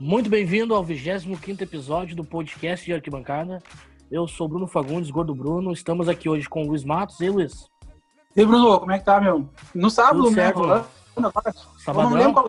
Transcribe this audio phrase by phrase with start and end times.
[0.00, 3.62] Muito bem-vindo ao 25 episódio do podcast de Arquibancada.
[4.10, 5.72] Eu sou Bruno Fagundes, Gordo Bruno.
[5.72, 7.20] Estamos aqui hoje com o Luiz Matos.
[7.20, 7.68] E aí, Luiz?
[8.36, 9.48] E aí, Bruno, como é que tá, meu?
[9.74, 10.46] No sábado, né?
[10.46, 10.86] agora.
[11.16, 12.46] Eu não, lembro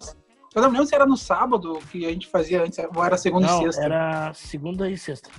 [0.56, 3.48] eu não lembro se era no sábado que a gente fazia antes, ou era segunda
[3.48, 3.84] Não, e sexta.
[3.84, 5.30] era segunda e sexta.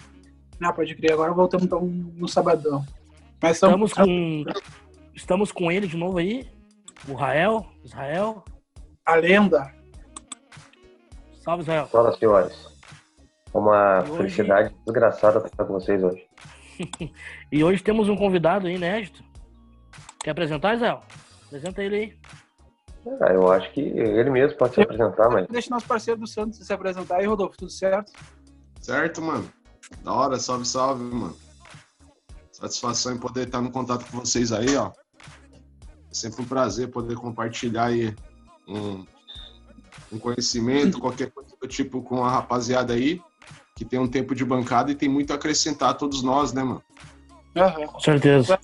[0.60, 1.12] Ah, pode crer.
[1.12, 2.84] Agora voltamos então no sabadão.
[3.40, 4.44] Mas são- Estamos com,
[5.14, 6.48] estamos com ele de novo aí,
[7.08, 7.66] o Rael.
[7.84, 8.44] Israel.
[9.06, 9.79] a lenda.
[11.40, 11.86] Salve, Israel.
[11.88, 12.68] Fala, senhores.
[13.52, 16.26] Uma Hoje- felicidade desgraçada estar com vocês hoje.
[17.52, 19.22] E hoje temos um convidado aí, inédito.
[20.22, 21.02] Quer apresentar, Israel?
[21.46, 22.18] Apresenta ele aí.
[23.20, 26.64] Ah, eu acho que ele mesmo pode se apresentar, mas Deixa nosso parceiro do Santos
[26.64, 27.56] se apresentar aí, Rodolfo.
[27.58, 28.12] Tudo certo?
[28.80, 29.50] Certo, mano?
[30.02, 31.36] Da hora, salve, salve, mano.
[32.52, 34.90] Satisfação em poder estar no contato com vocês aí, ó.
[36.10, 38.14] É sempre um prazer poder compartilhar aí
[38.68, 39.04] um,
[40.12, 43.20] um conhecimento, qualquer coisa do tipo com a rapaziada aí,
[43.76, 46.62] que tem um tempo de bancada e tem muito a acrescentar a todos nós, né,
[46.62, 46.82] mano?
[47.56, 47.86] Aham.
[47.86, 48.58] Com certeza.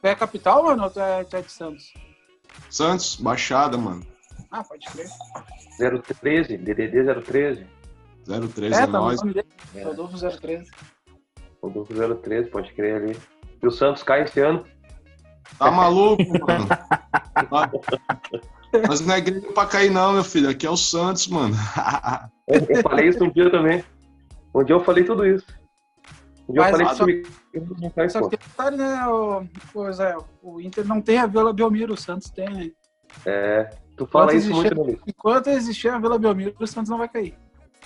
[0.00, 1.92] Tu é capital, mano, ou tu é, tu é de Santos?
[2.70, 4.06] Santos, Baixada, mano.
[4.50, 5.08] Ah, pode crer.
[6.20, 7.66] 013, DDD 013,
[8.24, 9.20] 013 É, é, tá nós.
[9.74, 9.82] É.
[9.82, 10.70] Rodolfo 013.
[11.62, 11.92] Rodolfo
[12.22, 13.16] 013, pode crer ali.
[13.62, 14.64] E o Santos cai esse ano.
[15.58, 16.68] Tá maluco, mano?
[18.88, 20.48] Mas não é grego pra cair, não, meu filho.
[20.48, 21.54] Aqui é o Santos, mano.
[22.48, 23.84] Eu, eu falei isso um dia também.
[24.54, 25.46] Um dia eu falei tudo isso.
[26.48, 29.44] Um dia Mas eu falei só- que o time não Só que detalhe, né, o,
[29.74, 32.70] o, Zé, o Inter não tem a Vila Belmiro, o Santos tem, né?
[33.24, 35.00] É, tu fala Quanto isso existe- muito, né, Luiz?
[35.06, 37.34] Enquanto existir a Vila Belmiro, o Santos não vai cair.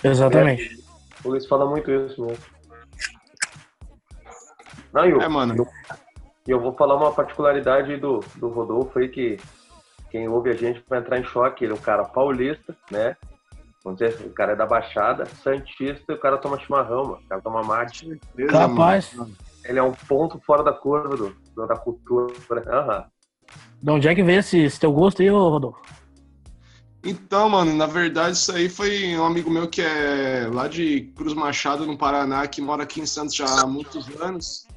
[0.03, 0.83] Exatamente.
[1.23, 2.43] O Luiz fala muito isso mesmo.
[4.93, 5.55] Não, e o, É, mano.
[5.55, 5.67] eu,
[6.47, 9.37] e eu vou falar uma particularidade do, do Rodolfo aí que
[10.09, 11.63] quem ouve a gente vai entrar em choque.
[11.65, 13.15] Ele é um cara paulista, né?
[13.83, 17.21] Vamos dizer, o cara é da Baixada, Santista e o cara toma chimarrão, mano.
[17.25, 18.07] O cara toma mate.
[19.15, 19.31] Mano.
[19.63, 22.33] Ele é um ponto fora da curva do, do- da cultura.
[22.67, 23.05] Aham.
[23.81, 25.79] De onde é que veio esse, esse teu gosto aí, Rodolfo?
[27.03, 31.33] Então, mano, na verdade, isso aí foi um amigo meu que é lá de Cruz
[31.33, 34.67] Machado, no Paraná, que mora aqui em Santos já há muitos anos.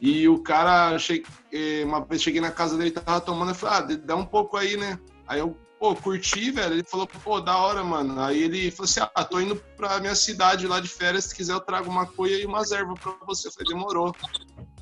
[0.00, 1.22] E o cara, che-
[1.52, 4.56] eh, uma vez cheguei na casa dele, tava tomando, eu falei, ah, dá um pouco
[4.56, 4.98] aí, né?
[5.26, 6.74] Aí eu, pô, curti, velho.
[6.74, 8.20] Ele falou, pô, da hora, mano.
[8.20, 11.52] Aí ele falou assim, ah, tô indo pra minha cidade lá de férias, se quiser
[11.54, 13.48] eu trago uma coia e umas ervas pra você.
[13.48, 14.14] Eu falei, demorou.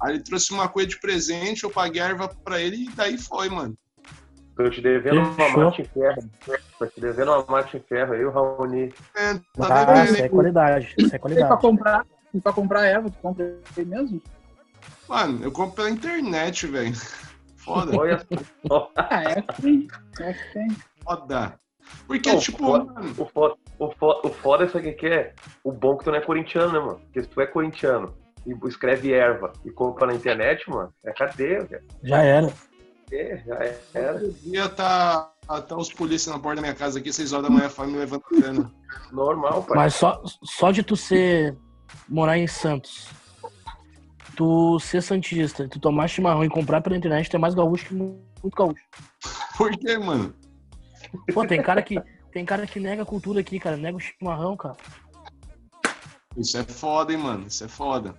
[0.02, 3.16] Aí ele trouxe uma coia de presente, eu paguei a erva pra ele e daí
[3.16, 3.74] foi, mano.
[4.54, 6.30] Tô te devendo uma mate em ferro.
[6.78, 8.92] Tô te devendo uma mate em ferro aí, o Raoni.
[9.16, 10.94] É, tá Ah, devendo, isso é qualidade.
[10.98, 11.60] Isso é E pra qualidade.
[11.60, 14.20] comprar, e pra comprar erva, tu compra aí mesmo?
[15.08, 16.94] Mano, eu compro pela internet, velho.
[17.56, 18.24] Foda, Olha
[18.66, 18.90] só.
[18.96, 19.88] Ah, é tem.
[20.20, 20.68] É tem.
[21.02, 21.58] foda.
[22.06, 22.84] Porque, Não, tipo, foda.
[22.84, 25.34] mano, O foda, o, foda, o foda é sabe o que é?
[25.64, 27.00] O bom que tu não é corintiano, né, mano?
[27.00, 28.14] Porque se tu é corintiano
[28.46, 31.84] e escreve erva e compra na internet, mano, é cadeia, velho.
[32.04, 32.52] Já era.
[33.12, 33.54] É, já
[33.94, 34.12] era.
[34.14, 35.32] outro dia tá,
[35.68, 38.70] tá os polícias na porta da minha casa aqui, 6 horas da manhã, me levantando.
[39.12, 39.76] Normal, pai.
[39.76, 41.56] Mas só, só de tu ser.
[42.08, 43.08] morar em Santos,
[44.36, 47.94] tu ser santista, tu tomar chimarrão e comprar pela internet, tu é mais gaúcho que
[47.94, 48.82] mu- muito gaúcho.
[49.56, 50.34] Por quê, mano?
[51.32, 51.96] Pô, tem cara que.
[52.32, 53.76] Tem cara que nega a cultura aqui, cara.
[53.78, 54.76] Nega o chimarrão, cara.
[56.36, 57.46] Isso é foda, hein, mano?
[57.46, 58.14] Isso é foda.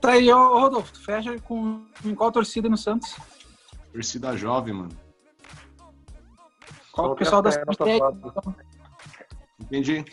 [0.00, 3.14] Tá aí, ô, Rodolfo, tu fecha com em qual torcida no Santos?
[3.92, 4.96] Torcida jovem, mano.
[6.90, 7.50] Qual o pessoal da.
[9.60, 10.04] Entendi.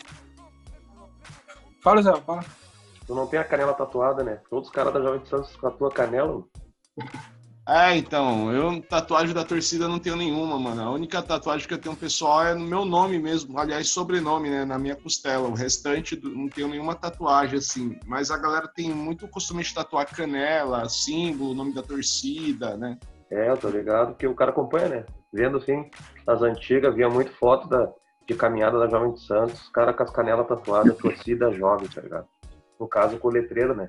[1.80, 2.44] Fala, Zé, fala.
[3.08, 4.38] Tu não tem a canela tatuada, né?
[4.50, 6.48] Todos os caras da Jovem de Santos tatuam a canela, mano.
[7.66, 10.82] É, então, eu tatuagem da torcida não tenho nenhuma, mano.
[10.82, 14.64] A única tatuagem que eu tenho pessoal é no meu nome mesmo, aliás, sobrenome, né,
[14.66, 15.48] na minha costela.
[15.48, 19.72] O restante do- não tenho nenhuma tatuagem assim, mas a galera tem muito costume de
[19.74, 22.98] tatuar canela, símbolo, nome da torcida, né?
[23.30, 25.06] É, eu tô ligado que o cara acompanha, né?
[25.32, 25.90] Vendo assim,
[26.26, 27.90] as antigas, via muito foto da,
[28.26, 32.02] de caminhada da Jovem de Santos, os caras com as canelas tatuadas, torcida jovem, tá
[32.02, 32.26] ligado?
[32.78, 33.88] No caso, com o letreiro, né?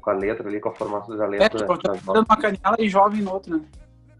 [0.00, 1.48] Com a letra ali, com a formação da É, letra.
[1.58, 2.14] tipo, da jovem.
[2.14, 3.64] dando uma canela e jovem no outro, né?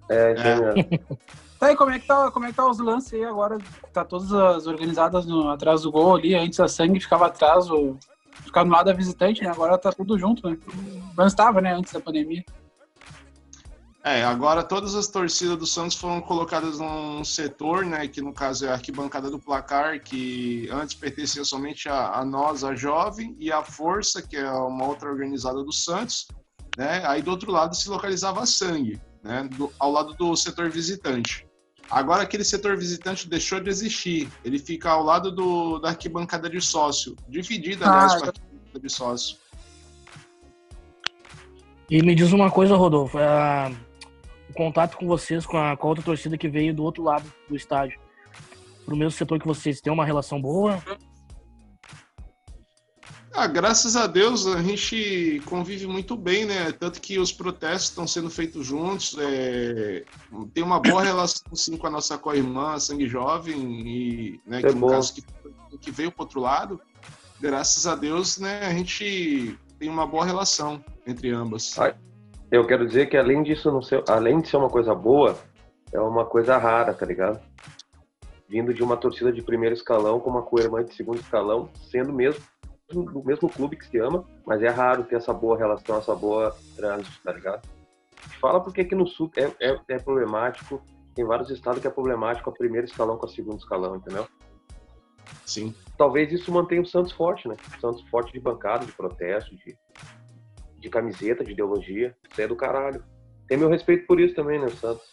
[0.09, 1.01] É, tem,
[1.61, 3.59] Tá aí, como é que tá, como é que tá os lances aí agora?
[3.93, 7.99] Tá todas as organizadas no- atrás do gol ali, antes a sangue ficava atrás, o,
[8.47, 9.51] ficava no lado da visitante, né?
[9.51, 10.57] Agora tá tudo junto, né?
[11.15, 12.43] Mas estava, né, antes da pandemia.
[14.03, 18.65] É, agora todas as torcidas do Santos foram colocadas num setor, né, que no caso
[18.65, 23.53] é a arquibancada do placar, que antes pertencia somente a, a nós, a Jovem, e
[23.53, 26.27] a Força, que é uma outra organizada do Santos,
[26.79, 30.71] né, aí do outro lado se localizava a Sangue, né, do- ao lado do setor
[30.71, 31.47] visitante.
[31.91, 34.31] Agora aquele setor visitante deixou de existir.
[34.45, 37.17] Ele fica ao lado do, da arquibancada de sócio.
[37.29, 39.37] Dividida, Ah, aliás, com a arquibancada de sócio.
[41.91, 43.19] E me diz uma coisa, Rodolfo.
[43.19, 43.75] é,
[44.51, 47.33] o contato com vocês, com a, com a outra torcida que veio do outro lado
[47.49, 47.99] do estádio.
[48.85, 50.83] Pro mesmo setor que vocês têm uma relação boa?
[53.33, 56.73] Ah, graças a Deus a gente convive muito bem, né?
[56.73, 59.17] Tanto que os protestos estão sendo feitos juntos.
[59.19, 60.05] é,
[60.53, 63.57] Tem uma boa relação sim com a nossa co-irmã, Sangue Jovem,
[63.87, 65.23] e, né, É que no caso que,
[65.81, 66.81] que veio para outro lado.
[67.41, 71.79] Graças a Deus, né, a gente tem uma boa relação entre ambas.
[71.79, 71.95] Ah,
[72.51, 75.39] Eu quero dizer que além disso não ser, além de ser uma coisa boa,
[75.93, 77.41] é uma coisa rara, tá ligado?
[78.49, 82.43] Vindo de uma torcida de primeiro escalão com uma co-irmã de segundo escalão, sendo mesmo
[82.93, 86.53] do mesmo clube que se ama, mas é raro ter essa boa relação, essa boa
[86.75, 87.69] trânsito, tá ligado?
[88.41, 90.83] Fala porque aqui no sul é, é, é problemático,
[91.15, 94.27] tem vários estados que é problemático a primeiro escalão com a segundo escalão, entendeu?
[95.47, 95.75] Sim.
[95.97, 97.55] talvez isso mantenha o Santos forte, né?
[97.77, 99.77] O Santos forte de bancada, de protesto, de,
[100.81, 102.17] de camiseta, de ideologia.
[102.31, 103.05] Isso é do caralho.
[103.47, 105.05] Tem meu respeito por isso também, né, o Santos.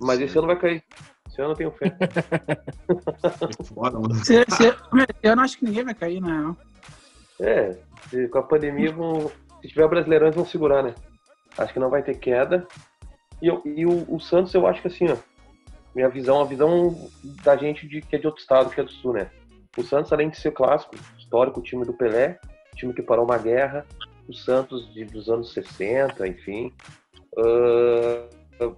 [0.00, 0.82] Mas esse ano vai cair.
[1.28, 1.96] Esse ano eu tenho fé.
[4.24, 4.76] Se, se,
[5.22, 6.54] eu não acho que ninguém vai cair, né?
[7.40, 7.76] É,
[8.08, 9.30] se com a pandemia vão.
[9.60, 10.94] Se tiver brasileirão, eles vão segurar, né?
[11.56, 12.66] Acho que não vai ter queda.
[13.42, 15.16] E, eu- e o, o Santos, eu acho que assim, ó.
[15.94, 17.08] Minha visão, a visão
[17.44, 19.30] da gente de, que é de outro estado, que é do sul, né?
[19.76, 22.38] O Santos, além de ser clássico, histórico, time do Pelé,
[22.74, 23.86] time que parou uma guerra,
[24.28, 26.72] o Santos de, dos anos 60, enfim.
[27.38, 28.28] ah,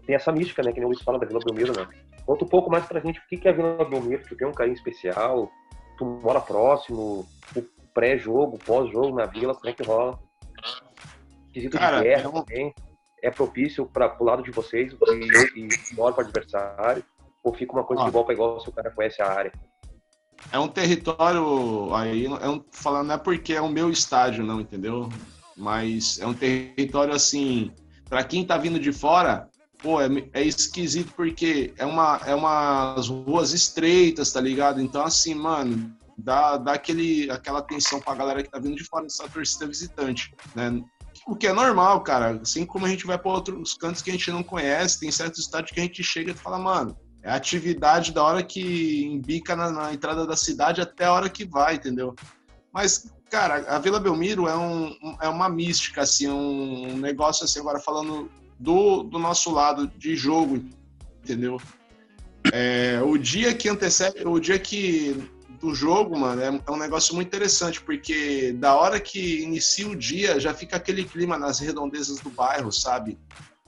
[0.07, 0.73] tem essa mística, né?
[0.73, 1.87] Que nem o Luiz fala da Vila Belmiro, né?
[2.25, 4.53] Conta um pouco mais pra gente o que é a Vila Belmiro, tu tem um
[4.53, 5.51] carinho especial,
[5.99, 7.63] tu mora próximo, o
[7.95, 10.19] pré-jogo, pós-jogo na Vila, como é que rola?
[11.53, 12.75] Quesito Cara, de guerra um- também,
[13.23, 17.05] é propício para o lado de vocês e, e mora para o adversário,
[17.43, 18.05] ou fica uma coisa Ó.
[18.05, 19.53] de igual para igual se o cara conhece a área?
[20.53, 24.61] É um território aí, é um, falando não é porque é o meu estádio, não,
[24.61, 25.09] entendeu?
[25.57, 27.73] Mas é um território assim,
[28.09, 29.49] para quem tá vindo de fora,
[29.79, 34.81] pô, é, é esquisito porque é uma é umas ruas estreitas, tá ligado?
[34.81, 39.05] Então assim, mano, dá, dá aquele aquela atenção pra galera que tá vindo de fora
[39.05, 40.83] dessa torcida visitante, né?
[41.27, 42.41] O que é normal, cara.
[42.41, 45.41] Assim como a gente vai para outros cantos que a gente não conhece, tem certos
[45.41, 49.69] estádios que a gente chega e fala, mano, é atividade da hora que embica na,
[49.69, 52.15] na entrada da cidade até a hora que vai, entendeu?
[52.73, 57.81] Mas, cara, a Vila Belmiro é, um, é uma mística, assim, um negócio assim, agora
[57.81, 58.31] falando
[58.61, 60.65] do, do nosso lado de jogo,
[61.21, 61.61] entendeu?
[62.53, 65.29] É, o dia que antecede, o dia que
[65.61, 69.97] do jogo, mano, é, é um negócio muito interessante, porque da hora que inicia o
[69.97, 73.19] dia, já fica aquele clima nas redondezas do bairro, sabe?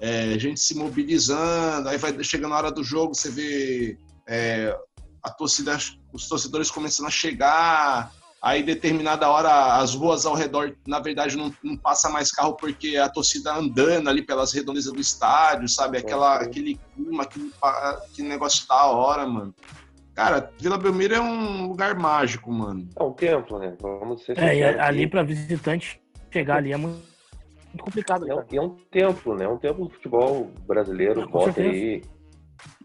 [0.00, 3.98] É, gente se mobilizando, aí vai chegando a hora do jogo, você vê
[4.28, 4.76] é,
[5.22, 5.76] a torcida,
[6.12, 11.52] os torcedores começando a chegar, aí determinada hora as ruas ao redor, na verdade, não,
[11.62, 15.98] não passa mais carro porque a torcida andando ali pelas redondezas do estádio, sabe?
[15.98, 19.54] Aquela, aquele clima, aquele, aquele negócio da hora, mano.
[20.14, 22.88] Cara, Vila Belmiro é um lugar mágico, mano.
[22.98, 23.76] É um templo, né?
[23.80, 26.00] Vamos ser É, e ali para visitante
[26.30, 27.00] chegar ali é muito,
[27.78, 28.28] muito complicado.
[28.28, 29.44] É um, e é um templo, né?
[29.44, 32.02] É um templo do futebol brasileiro, Com bota aí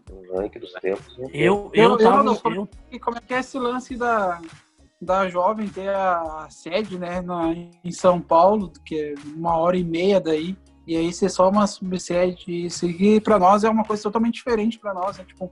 [0.08, 1.18] no ranking dos templos.
[1.18, 3.96] um Eu, Eu- eu, eu tava, não- eu, E como é que é esse lance
[3.96, 4.40] da,
[5.00, 9.84] da jovem ter a sede, né, na, em São Paulo, que é uma hora e
[9.84, 14.02] meia daí, e aí ser só uma subsede, isso aqui pra nós é uma coisa
[14.02, 15.50] totalmente diferente pra nós, né, tipo,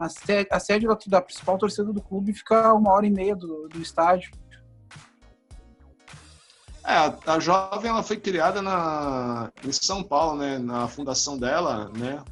[0.00, 3.36] a sede, a sede da, da principal torcida do clube fica uma hora e meia
[3.36, 4.30] do, do estádio.
[6.84, 10.58] É, a, jovem ela foi criada na, em São Paulo, né?
[10.58, 12.22] Na fundação dela, né?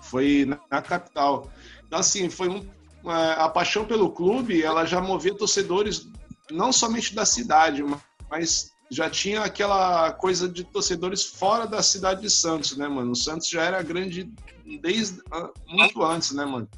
[0.00, 1.50] Foi na, na capital.
[1.86, 2.66] Então, assim, foi um,
[3.10, 6.08] é, a paixão pelo clube, ela já movia torcedores
[6.50, 7.82] não somente da cidade,
[8.30, 13.12] mas já tinha aquela coisa de torcedores fora da cidade de Santos, né, mano?
[13.12, 14.30] O Santos já era grande
[14.80, 16.68] desde ah, muito antes, né, mano?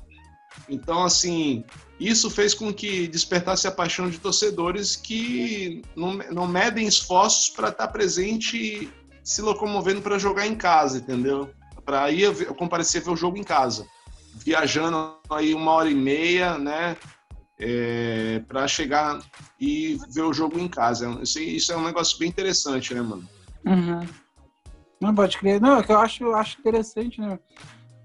[0.69, 1.65] Então, assim,
[1.99, 7.69] isso fez com que despertasse a paixão de torcedores que não, não medem esforços para
[7.69, 8.93] estar presente e
[9.23, 11.51] se locomovendo para jogar em casa, entendeu?
[11.85, 13.87] Para ir ver- comparecer ver o jogo em casa,
[14.35, 16.97] viajando aí uma hora e meia, né?
[18.49, 19.21] para chegar
[19.61, 21.09] e ver o jogo em casa.
[21.23, 23.27] Isso, isso é um negócio bem interessante, né, mano?
[25.01, 25.61] Não pode crer.
[25.61, 27.39] Não, é que eu acho, acho interessante, né?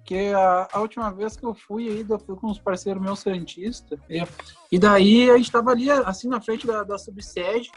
[0.10, 3.20] Porque a, a última vez que eu fui aí, eu fui com uns parceiros meus
[3.20, 4.00] santistas.
[4.10, 4.24] E,
[4.72, 7.70] e daí a gente tava ali, assim, na frente da, da subsede.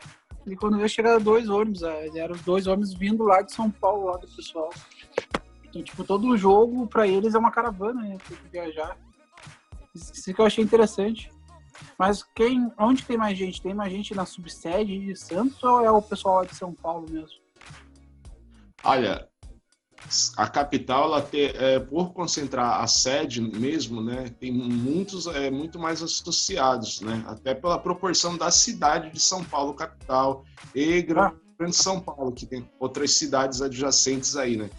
[0.47, 4.07] E quando veio chegar dois ônibus, ah, eram dois ônibus vindo lá de São Paulo,
[4.07, 4.71] lá do pessoal.
[5.69, 8.17] Então, tipo, todo jogo pra eles é uma caravana, né?
[8.27, 8.97] Tem que viajar.
[9.95, 11.31] Isso que eu achei interessante.
[11.99, 13.61] Mas quem, onde tem mais gente?
[13.61, 17.07] Tem mais gente na subsede de Santos ou é o pessoal lá de São Paulo
[17.11, 17.43] mesmo?
[18.83, 19.29] Olha,
[20.37, 25.79] a capital, ela tem, é, por concentrar a sede mesmo, né, tem muitos, é, muito
[25.79, 30.45] mais associados, né, até pela proporção da cidade de São Paulo, capital,
[30.75, 34.71] e Grande São Paulo, que tem outras cidades adjacentes aí, né.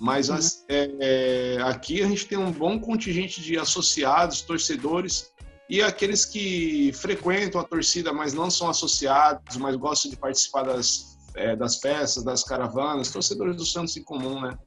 [0.00, 0.34] Mas uhum.
[0.34, 5.30] as, é, é, aqui a gente tem um bom contingente de associados, torcedores,
[5.70, 11.16] e aqueles que frequentam a torcida, mas não são associados, mas gostam de participar das,
[11.34, 14.58] é, das festas, das caravanas, torcedores do Santos em comum, né?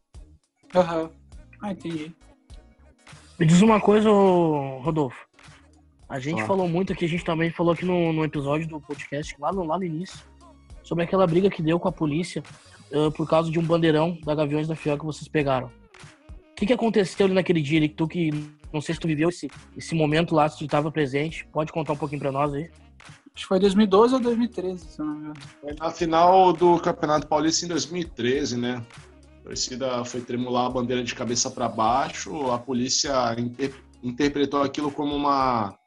[0.73, 1.03] Aham.
[1.03, 1.09] Uhum.
[1.61, 2.15] Ah, entendi.
[3.37, 5.25] Me diz uma coisa, Rodolfo.
[6.07, 6.45] A gente ah.
[6.45, 9.65] falou muito aqui, a gente também falou aqui no, no episódio do podcast, lá no,
[9.65, 10.19] lá no início,
[10.83, 12.43] sobre aquela briga que deu com a polícia
[12.91, 15.67] uh, por causa de um bandeirão da Gaviões da Fiel que vocês pegaram.
[16.51, 18.31] O que, que aconteceu ali naquele dia, ali, que tu que
[18.71, 21.47] não sei se tu viveu esse, esse momento lá, se tu estava presente.
[21.51, 22.69] Pode contar um pouquinho para nós aí?
[23.33, 25.35] Acho que foi 2012 ou 2013, se não me engano.
[25.61, 28.85] Foi na final do Campeonato Paulista em 2013, né?
[29.45, 33.71] A torcida foi tremular a bandeira de cabeça para baixo, a polícia inter
[34.01, 35.77] interpretou aquilo como uma.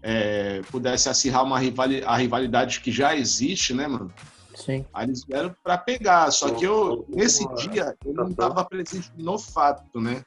[0.00, 4.12] É, pudesse acirrar uma rivali a rivalidade que já existe, né, mano?
[4.54, 4.84] Sim.
[4.94, 9.38] Aí eles vieram para pegar, só que eu, nesse dia, eu não estava presente no
[9.38, 10.24] fato, né?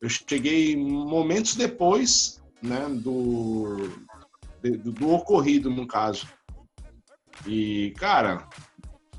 [0.00, 3.90] Eu cheguei momentos depois, né, do,
[4.62, 6.26] do, do ocorrido, no caso.
[7.46, 8.48] E, cara,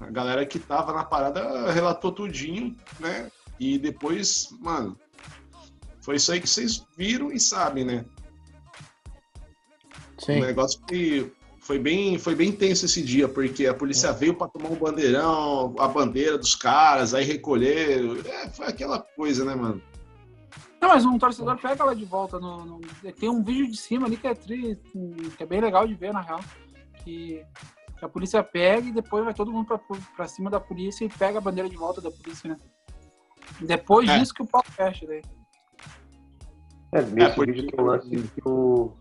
[0.02, 3.32] a galera que tava na parada relatou tudinho, né?
[3.60, 4.98] E depois, mano,
[6.02, 8.06] foi isso aí que vocês viram e sabem, né?
[10.18, 10.40] Sim.
[10.40, 14.14] O negócio que foi bem, foi bem tenso esse dia, porque a polícia é.
[14.14, 18.26] veio para tomar um bandeirão, a bandeira dos caras, aí recolher.
[18.26, 19.82] É, foi aquela coisa, né, mano?
[20.82, 22.40] Não, mas um torcedor pega ela de volta.
[22.40, 22.82] No, no,
[23.20, 24.76] tem um vídeo de cima ali que é, tri,
[25.38, 26.40] que é bem legal de ver, na real.
[27.04, 27.44] Que,
[28.02, 29.80] que a polícia pega e depois vai todo mundo pra,
[30.16, 32.58] pra cima da polícia e pega a bandeira de volta da polícia, né?
[33.62, 34.18] Depois é.
[34.18, 35.22] disso que o pau fecha daí.
[36.94, 38.92] É, nesse é, vídeo tem um lance que, o,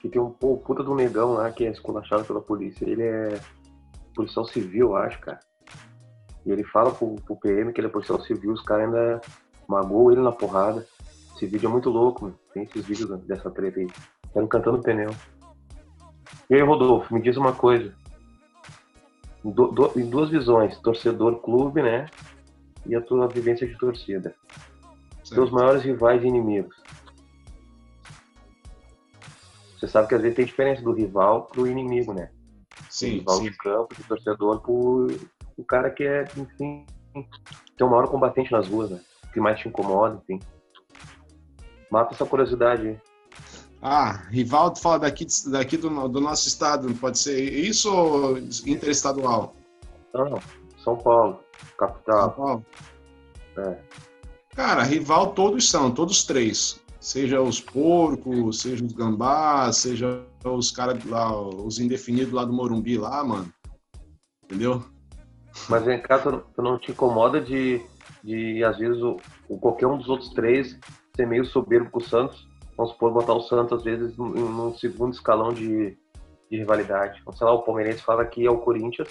[0.00, 2.88] que tem um pô, puta do negão lá que é esculachado pela polícia.
[2.88, 3.38] Ele é
[4.14, 5.40] policial civil, acho, cara.
[6.46, 9.20] E ele fala pro, pro PM que ele é policial civil, os caras ainda
[9.68, 10.86] magoam ele na porrada.
[11.36, 12.38] Esse vídeo é muito louco, mano.
[12.54, 13.88] Tem esses vídeos dessa treta aí.
[14.32, 15.10] Quero cantando pneu.
[16.48, 17.94] E aí, Rodolfo, me diz uma coisa.
[19.44, 22.06] Do, do, em duas visões, torcedor-clube, né?
[22.86, 24.34] E a tua vivência de torcida.
[25.22, 25.34] Certo.
[25.34, 26.76] Teus maiores rivais e inimigos.
[29.78, 32.30] Você sabe que às vezes tem diferença do rival pro inimigo, né?
[32.90, 33.18] Sim.
[33.18, 33.44] rival sim.
[33.44, 35.06] de campo, de torcedor, pro
[35.56, 39.00] o cara que é, enfim, tem uma hora combatente nas ruas, né?
[39.32, 40.40] Que mais te incomoda, enfim.
[41.90, 43.00] Mata essa curiosidade aí.
[43.80, 49.54] Ah, Rivaldo fala daqui, daqui do, do nosso estado, pode ser isso ou interestadual?
[50.12, 50.40] Não,
[50.82, 51.40] São Paulo,
[51.78, 52.34] capital.
[52.34, 52.66] São Paulo?
[53.58, 53.78] É.
[54.54, 56.80] Cara, rival todos são, todos três.
[56.98, 62.98] Seja os porcos, seja os gambás, seja os caras lá, os indefinidos lá do Morumbi
[62.98, 63.52] lá, mano.
[64.44, 64.82] Entendeu?
[65.68, 67.80] Mas vem cá, tu, tu não te incomoda de,
[68.24, 69.16] de às vezes, o,
[69.48, 70.76] o, qualquer um dos outros três
[71.14, 72.47] ser meio soberbo com o Santos.
[72.78, 75.98] Vamos supor, botar o Santos, às vezes, num segundo escalão de,
[76.48, 77.18] de rivalidade.
[77.20, 79.08] Então, sei lá, o Palmeirense fala que é o Corinthians,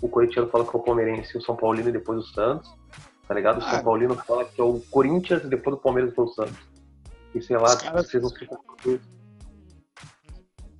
[0.00, 2.72] o Corinthians fala que é o Palmeirense, o São Paulino e depois o Santos,
[3.26, 3.58] tá ligado?
[3.58, 3.82] O São ah.
[3.82, 6.70] Paulino fala que é o Corinthians e depois o Palmeiras e depois o Santos.
[7.34, 8.06] E sei lá, caras...
[8.06, 9.20] vocês não ficam com isso.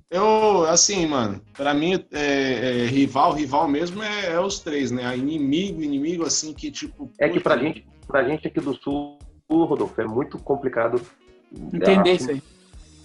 [0.09, 5.17] Eu, assim, mano, pra mim, é, é, rival, rival mesmo é, é, os três, né?
[5.17, 7.11] Inimigo, inimigo, assim, que tipo.
[7.19, 9.17] É que pra gente, pra gente aqui do Sul,
[9.49, 11.01] Rodolfo, é muito complicado.
[11.51, 12.41] Entender isso aí.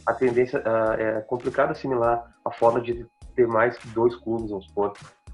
[0.07, 4.67] A tendência uh, é complicado assimilar a forma de ter mais que dois clubes, vamos
[4.67, 4.93] supor,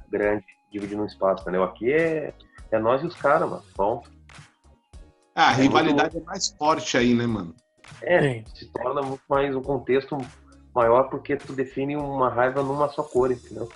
[0.09, 1.63] grande, dividindo um espaço, entendeu?
[1.63, 2.33] Aqui é,
[2.71, 3.63] é nós e os caras, mano.
[3.77, 4.03] Bom.
[5.35, 6.27] Ah, a é rivalidade muito...
[6.27, 7.55] é mais forte aí, né, mano?
[8.03, 10.17] É, se torna muito mais um contexto
[10.75, 13.69] maior porque tu define uma raiva numa só cor, entendeu?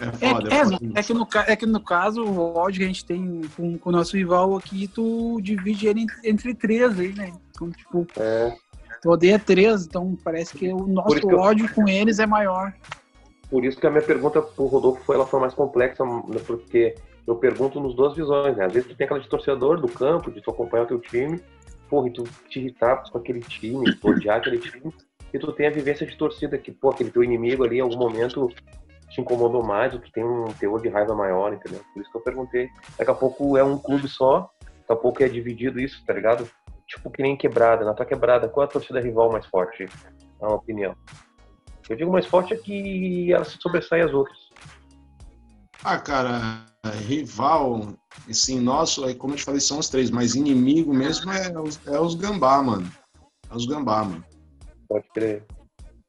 [0.00, 2.88] É, foda, é, é, é, que no, é que no caso, o ódio que a
[2.88, 7.32] gente tem com, com o nosso rival aqui, tu divide ele entre três aí, né?
[7.50, 8.56] Então, tipo, é.
[9.00, 12.72] tu odeia três, então parece que o nosso ódio eu, com eles é maior.
[13.48, 16.40] Por isso que a minha pergunta pro Rodolfo foi, ela foi mais complexa, né?
[16.44, 16.96] porque
[17.26, 18.64] eu pergunto nos duas visões, né?
[18.64, 21.40] Às vezes tu tem aquela de torcedor do campo, de tu acompanhar o teu time,
[21.88, 24.92] porra, e tu te irritar com aquele time, tu odiar aquele time,
[25.32, 27.96] e tu tem a vivência de torcida, que, pô, aquele teu inimigo ali em algum
[27.96, 28.50] momento
[29.14, 31.80] te incomodou mais, ou tu tem um teor de raiva maior, entendeu?
[31.92, 32.68] Por isso que eu perguntei.
[32.98, 36.50] Daqui a pouco é um clube só, daqui a pouco é dividido isso, tá ligado?
[36.88, 37.84] Tipo que nem quebrada.
[37.84, 39.84] Na tua quebrada, qual é a torcida rival mais forte?
[40.40, 40.96] É uma opinião.
[41.88, 44.36] Eu digo mais forte é que ela se sobressai às outras.
[45.84, 46.64] Ah, cara,
[47.06, 47.94] rival,
[48.28, 51.86] assim, nosso, aí, como eu te falei, são os três, mas inimigo mesmo é os,
[51.86, 52.90] é os gambá, mano.
[53.48, 54.24] É os gambá, mano.
[54.88, 55.46] Pode crer.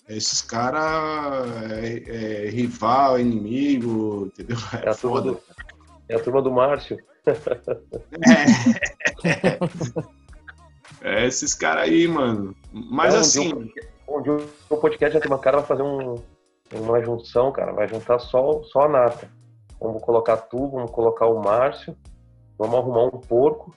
[0.07, 4.57] Esses caras é, é, rival, é inimigo, entendeu?
[4.83, 5.41] É, a turma do,
[6.07, 6.97] é a turma do Márcio.
[11.01, 11.11] É.
[11.23, 12.55] é esses caras aí, mano.
[12.71, 13.53] Mas assim.
[13.53, 16.15] Um dia, um dia o podcast já tem uma cara vai fazer um,
[16.71, 17.73] uma junção, cara.
[17.73, 19.27] Vai juntar só, só a nata.
[19.79, 21.97] Vamos colocar tu, vamos colocar o Márcio,
[22.57, 23.75] vamos arrumar um porco,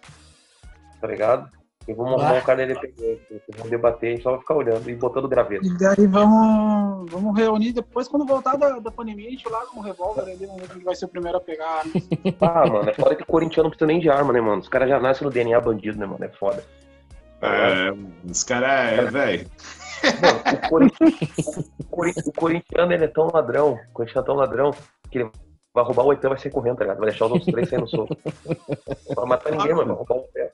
[1.00, 1.50] tá ligado?
[1.88, 2.38] E vamos arrumar Ah.
[2.38, 3.42] um cara independente.
[3.56, 5.66] Vamos debater, a gente só vai ficar olhando e botando graveto.
[5.66, 9.80] E daí vamos, vamos reunir depois, quando voltar da, da pandemia, a gente lá com
[9.80, 11.82] o revólver ali, vamos ver quem vai ser o primeiro a pegar.
[12.40, 14.60] Ah, mano, é foda que o corintiano não precisa nem de arma, né, mano?
[14.60, 16.22] Os caras já nascem no DNA bandido, né, mano?
[16.24, 16.62] É foda.
[17.40, 17.90] É,
[18.30, 19.48] os caras é, velho.
[20.22, 20.90] Mano, o, corin-
[21.80, 24.70] o corin- o corintiano, ele é tão ladrão, o corintiano é tão ladrão,
[25.10, 25.30] que ele
[25.74, 26.98] vai roubar o oitão e vai sair correndo, tá ligado?
[26.98, 28.16] Vai deixar os outros três saindo soco.
[29.08, 29.86] Não vai matar ninguém, mano.
[29.88, 30.48] Vai roubar o oitão.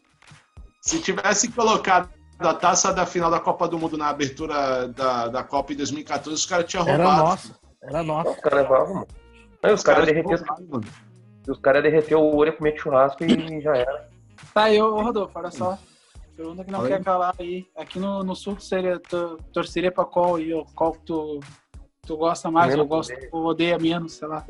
[0.85, 5.43] Se tivesse colocado a taça da final da Copa do Mundo na abertura da, da
[5.43, 7.23] Copa em 2014, os caras tinham Era roubado.
[7.23, 7.59] nossa.
[7.83, 8.31] Era nossa.
[8.31, 9.07] os caras levavam, mano.
[9.63, 10.85] Aí os caras derreteram roubaram, mano.
[11.49, 14.11] os cara derreteu o olho, comer churrasco e já era.
[14.53, 15.79] Tá, e ô, Rodolfo, olha só.
[16.37, 16.89] Pergunta que não Oi?
[16.89, 17.67] quer calar aí.
[17.79, 20.53] Aqui no, no sul, seria, tu torceria pra qual aí?
[20.53, 21.41] Ou qual que tu,
[22.03, 24.45] tu gosta mais Menos ou gosta ou odeia menos, sei lá.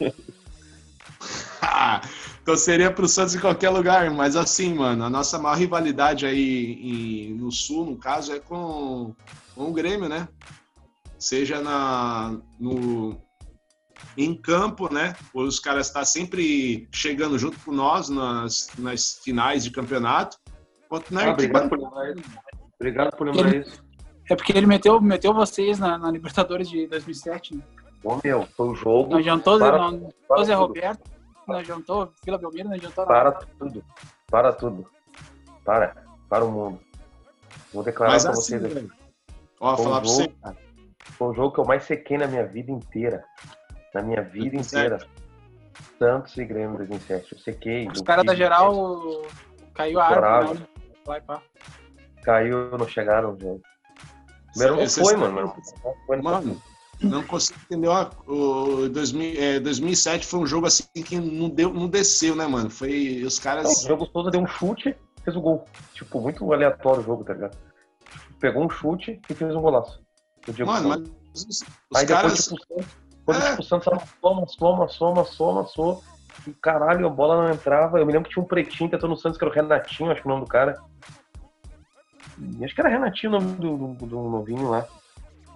[2.44, 6.72] Torceria pro Santos em qualquer lugar, mas assim, mano, a nossa maior rivalidade aí
[7.30, 9.14] em- no Sul, no caso, é com,
[9.54, 10.28] com o Grêmio, né?
[11.18, 13.16] Seja na, no,
[14.16, 15.16] em campo, né?
[15.32, 20.36] Os caras estão sempre chegando junto com nós nas, nas finais de campeonato.
[20.88, 22.30] Quanto na Ah, obrigado por lembrar isso.
[22.78, 23.82] Obrigado por lembrar isso.
[24.30, 27.62] É porque ele meteu, meteu vocês na, na Libertadores de 2007, né?
[28.04, 29.10] Ô, meu, foi o jogo.
[29.10, 30.66] Não adiantou, Para- não, não para Zé tudo.
[30.66, 31.10] Roberto,
[31.48, 33.32] não adiantou, Vila Belmiro, não adiantou nada.
[33.32, 33.84] Para tudo.
[34.30, 34.90] Para tudo.
[35.64, 35.96] Para.
[36.28, 36.80] Para o mundo.
[37.72, 38.88] Vou declarar Mas pra assim, vocês aqui.
[39.60, 40.56] Ó, Foi falar um pra você, jogo-
[41.04, 43.24] Foi o jogo que eu mais sequei na minha vida inteira.
[43.94, 44.94] Na minha vida 2007.
[44.94, 44.98] inteira.
[45.98, 47.32] Santos e Grêmio 2007.
[47.32, 47.88] Eu sequei.
[47.88, 49.22] Os caras da geral
[49.74, 50.66] caiu a árvore, né?
[51.06, 51.40] Vai, pá.
[52.22, 53.60] Caiu, não chegaram jogo.
[54.52, 55.40] Primeiro não foi, mano.
[55.84, 56.62] Não foi, não Mano,
[57.04, 57.88] não consigo entender.
[57.88, 62.46] Ó, o 2000, é, 2007 foi um jogo assim que não, deu, não desceu, né,
[62.46, 62.70] mano?
[62.70, 63.84] Foi os Não, caras.
[63.84, 65.64] o jogo todo deu um chute, fez o gol.
[65.94, 67.56] Tipo, muito aleatório o jogo, tá ligado?
[68.40, 70.00] Pegou um chute e fez um golaço.
[70.66, 71.64] Mano, mas os, os
[71.96, 72.48] Aí caras.
[72.48, 72.84] depois, tipo,
[73.24, 73.50] quando É.
[73.50, 76.04] tipo, o Santos amassou, amassou, amassou, amassou, amassou.
[76.46, 77.98] E caralho, a bola não entrava.
[77.98, 80.10] Eu me lembro que tinha um pretinho que entrou no Santos, que era o Renatinho,
[80.10, 80.76] acho que é o nome do cara.
[82.62, 84.86] Acho que era Renatinho o nome do, do, do novinho lá.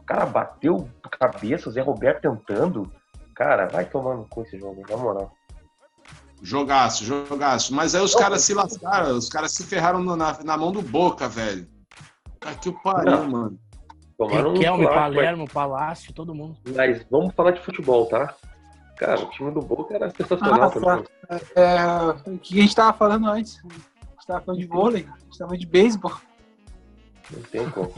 [0.09, 2.91] O cara bateu cabeça, o Zé Roberto tentando.
[3.35, 5.31] Cara, vai tomando com esse jogo, na moral.
[6.43, 7.75] Jogaço, jogaço.
[7.75, 10.73] Mas aí os caras mas- se lascaram, os caras se ferraram no- na, na mão
[10.73, 11.69] do Boca, velho.
[12.41, 13.29] Cara, que pariu, Não.
[13.29, 13.59] mano.
[14.17, 16.57] Tomaram um Riquelme, clássico, Palermo, Palácio, todo mundo.
[16.75, 18.35] Mas vamos falar de futebol, tá?
[18.97, 21.05] Cara, o time do Boca era sensacional Ah, também.
[21.55, 23.61] É, o que a gente tava falando antes?
[23.63, 26.15] A gente tava falando de vôlei, a gente tava falando de beisebol.
[27.31, 27.93] Não tem como.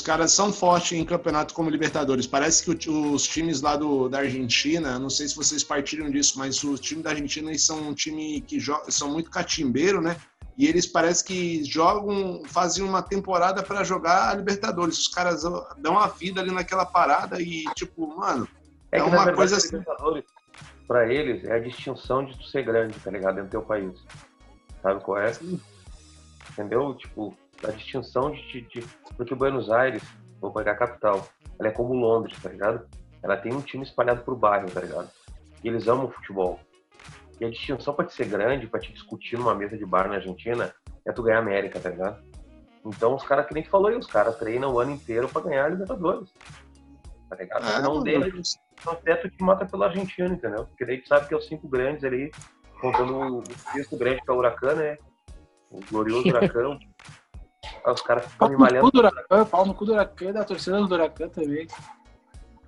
[0.00, 2.26] Os, caras são fortes em campeonato como Libertadores.
[2.26, 6.38] Parece que o os times lá do, da Argentina, não sei se vocês partilham disso,
[6.38, 10.16] mas os times da Argentina eles são um time que jo- são muito catimbeiro, né?
[10.56, 14.98] E eles parece que jogam, fazem uma temporada para jogar a Libertadores.
[14.98, 15.42] Os caras
[15.76, 18.48] dão a vida ali naquela parada e, tipo, mano,
[18.90, 19.76] É, É que uma verdade, coisa assim.
[19.76, 20.24] Libertadores,
[20.88, 23.34] pra eles, é a distinção de tu ser grande, tá ligado?
[23.34, 23.92] Dentro do teu país.
[24.82, 25.30] Sabe qual é?
[26.52, 26.94] Entendeu?
[26.94, 28.84] Tipo, a distinção de, de,
[29.16, 30.02] Porque Buenos Aires,
[30.40, 32.86] vou pegar a capital, ela é como Londres, tá ligado?
[33.22, 35.10] Ela tem um time espalhado pro bairro, tá ligado?
[35.62, 36.58] E eles amam o futebol.
[37.38, 40.16] E a distinção pra te ser grande, pra te discutir numa mesa de bar na
[40.16, 40.74] Argentina,
[41.06, 42.22] é tu ganhar a América, tá ligado?
[42.84, 45.42] Então os caras, que nem tu falou aí, os caras treinam o ano inteiro pra
[45.42, 46.32] ganhar a Libertadores.
[47.28, 47.64] Tá ligado?
[47.64, 50.64] é, Se não deles, então até tu te mata pelo argentino, entendeu?
[50.66, 52.30] Porque daí tu sabe que é os cinco grandes ali,
[52.80, 53.42] contando o
[53.72, 54.96] sexto grande que é o Huracan, né?
[55.70, 56.78] O glorioso Huracan.
[57.86, 58.90] Os caras ficam Pau me no cu malhando.
[58.90, 61.66] do Huracan, pau no cu do Huracan, da torcida do Huracan também.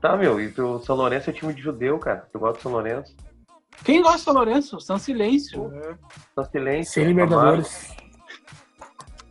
[0.00, 2.28] Tá, meu, e o São Lourenço é time de judeu, cara.
[2.32, 3.14] Tu gosta do São Lourenço?
[3.84, 4.80] Quem gosta de São Lourenço?
[4.80, 5.72] São Silêncio.
[6.34, 6.92] São Silêncio.
[6.92, 7.94] Sem Libertadores.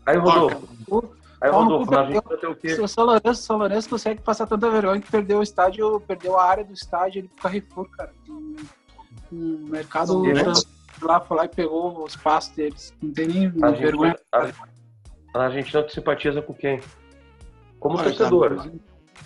[0.06, 2.74] Aí, Rodolfo, Aí, Rodolfo, na tem o quê?
[2.74, 6.44] O São Lourenço, São Lourenço consegue passar tanta vergonha que perdeu o estádio, perdeu a
[6.44, 8.14] área do estádio ele pro Carrefour, cara.
[9.32, 9.36] O
[9.70, 10.24] mercado
[11.02, 12.94] lá foi lá e pegou o espaço deles.
[13.02, 14.16] Não tem nem A vergonha.
[14.32, 14.81] Argentina, a,
[15.34, 16.82] a Argentina tu simpatiza com quem?
[17.80, 18.56] Como Olha, torcedor.
[18.58, 18.72] cara,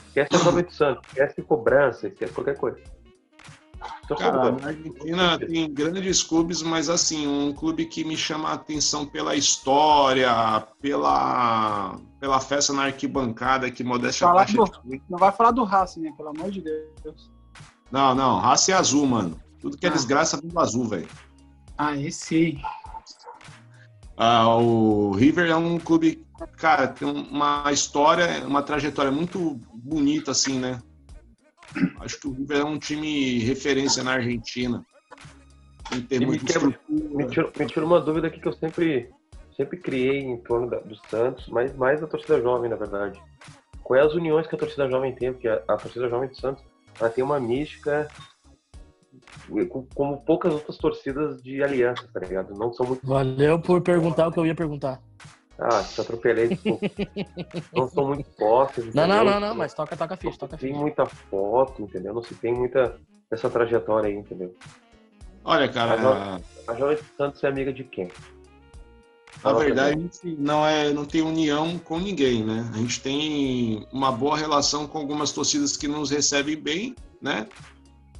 [0.07, 2.77] Esquece a Jovem de Santos, esquece cobrança, esquece qualquer coisa.
[3.79, 4.61] Cara, Torcedor.
[4.61, 9.35] na Argentina tem grandes clubes, mas assim, um clube que me chama a atenção pela
[9.35, 10.31] história,
[10.81, 14.55] pela, pela festa na arquibancada, que modéstia Falar parte.
[14.55, 16.13] do- Não vai falar do Racing, né?
[16.15, 17.29] Pelo amor de Deus.
[17.91, 19.39] Não, não, raça é azul, mano.
[19.59, 19.93] Tudo que é Ah.
[19.93, 21.07] desgraça vem do azul, velho.
[21.77, 22.57] Ah, esse
[24.17, 26.25] Ah, o River é um clube,
[26.57, 30.81] cara, tem uma história, uma trajetória muito bonita, assim, né?
[31.99, 34.85] Acho que o River é um time referência na Argentina.
[35.93, 36.79] Em termos me quebra-.
[36.89, 39.09] Me tira, me tira uma dúvida aqui que eu sempre,
[39.55, 43.21] sempre criei em torno da- do Santos, mas mais da torcida jovem, na verdade.
[43.83, 45.33] Quais as uniões que a torcida jovem tem?
[45.33, 46.63] Porque a, a torcida jovem do Santos
[46.99, 48.07] ela tem uma mística
[49.93, 52.53] como poucas outras torcidas de alianças, tá ligado?
[52.55, 53.05] Não são muito.
[53.05, 55.01] Valeu por perguntar o que eu ia perguntar.
[55.57, 56.49] Ah, te atropelei.
[56.49, 56.85] desculpa.
[57.73, 58.93] não são muito fortes.
[58.93, 60.81] Não, não, não, não, mas toca, toca ficha, toca Não tem ficha.
[60.81, 62.13] muita foto, entendeu?
[62.13, 62.99] Não se tem muita
[63.31, 64.53] essa trajetória aí, entendeu?
[65.43, 68.09] Olha, cara, A Jovem Santos é amiga de quem?
[69.43, 72.69] na verdade, a gente não, é, não tem união com ninguém, né?
[72.73, 77.47] A gente tem uma boa relação com algumas torcidas que nos recebem bem, né?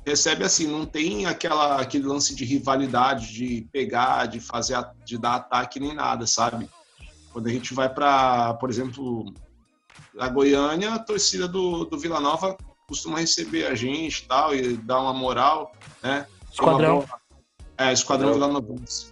[0.05, 5.17] Recebe assim, não tem aquela, aquele lance de rivalidade, de pegar, de fazer, a- de
[5.17, 6.69] dar ataque nem nada, sabe?
[7.33, 9.33] Quando a gente vai para, por exemplo,
[10.19, 12.55] a Goiânia, a torcida do, do Vila Nova
[12.87, 15.71] costuma receber a gente e tal, e dar uma moral,
[16.03, 16.27] né?
[16.51, 16.99] Esquadrão.
[17.01, 17.19] É, boa-
[17.79, 19.11] é Esquadrão Vila Novense.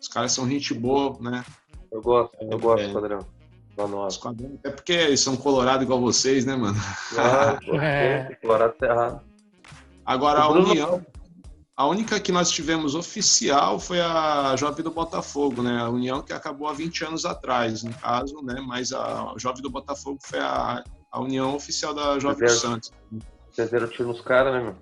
[0.00, 1.44] Os caras são gente boa, né?
[1.92, 2.92] Eu gosto, eu gosto, É.
[2.92, 3.20] padrão.
[3.76, 4.32] Lá no Oscar.
[4.32, 4.58] Esquadrão.
[4.64, 6.76] É porque eles são colorados igual vocês, né, mano?
[7.16, 8.34] Ah, É.
[8.42, 9.27] Colorado tá errado.
[10.08, 11.04] Agora, a União,
[11.76, 15.82] a única que nós tivemos oficial foi a Jovem do Botafogo, né?
[15.82, 18.58] A União que acabou há 20 anos atrás, no caso, né?
[18.66, 22.50] Mas a Jovem do Botafogo foi a, a união oficial da Jovem do.
[22.50, 22.90] Santos.
[23.50, 24.76] Vocês deram tiro nos caras, né, meu?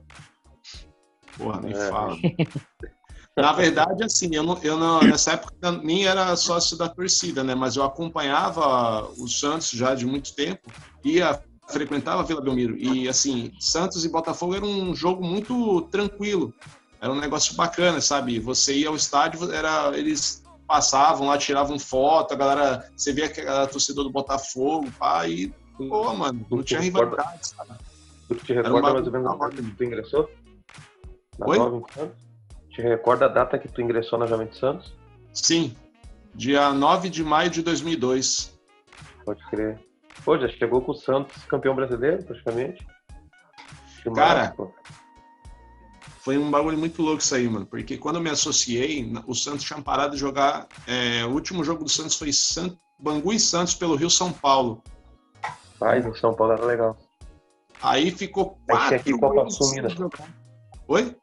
[1.36, 1.90] Porra, nem É.
[1.90, 2.16] fala.
[3.36, 7.54] Na verdade, assim, eu, não, eu não, nessa época nem era sócio da torcida, né?
[7.56, 10.70] Mas eu acompanhava o Santos já de muito tempo,
[11.04, 12.76] ia frequentava a Vila Belmiro.
[12.76, 16.52] E, assim, Santos e Botafogo era um jogo muito tranquilo.
[17.00, 18.38] Era um negócio bacana, sabe?
[18.40, 23.40] Você ia ao estádio, era, eles passavam lá, tiravam foto, a galera, você via que
[23.40, 27.72] era torcedor do Botafogo, pá, e, pô, mano, não tinha rivalidade, sabe?
[28.28, 30.30] Tu te recorda mais ou menos a data que tu ingressou?
[31.38, 31.56] Na Oi?
[31.58, 32.16] Santos?
[32.70, 34.92] Te recorda a data que tu ingressou na Jovem de Santos?
[35.32, 35.76] Sim,
[36.34, 38.58] dia 9 de maio de 2002.
[39.24, 39.78] Pode crer.
[40.24, 42.86] Pô, já chegou com o Santos campeão brasileiro, praticamente.
[44.02, 44.54] Que Cara.
[46.20, 47.66] Foi um bagulho muito louco isso aí, mano.
[47.66, 50.66] Porque quando eu me associei, o Santos tinha parado de jogar.
[50.86, 54.82] é, o último jogo do Santos foi San- Bangu e Santos pelo Rio São Paulo.
[55.80, 56.96] Mas em São Paulo era legal.
[57.80, 59.46] Aí ficou Aí quatro aqui Copa
[59.94, 60.28] jogar.
[60.88, 61.16] Oi?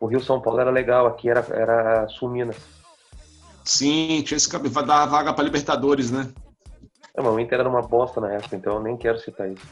[0.00, 2.56] O Rio São Paulo era legal, aqui era, era Sul Minas.
[3.64, 4.72] Sim, tinha esse cabelo.
[4.74, 6.32] Vai dar vaga pra Libertadores, né?
[7.16, 9.64] É, mas o Inter era uma bosta na época, então eu nem quero citar isso.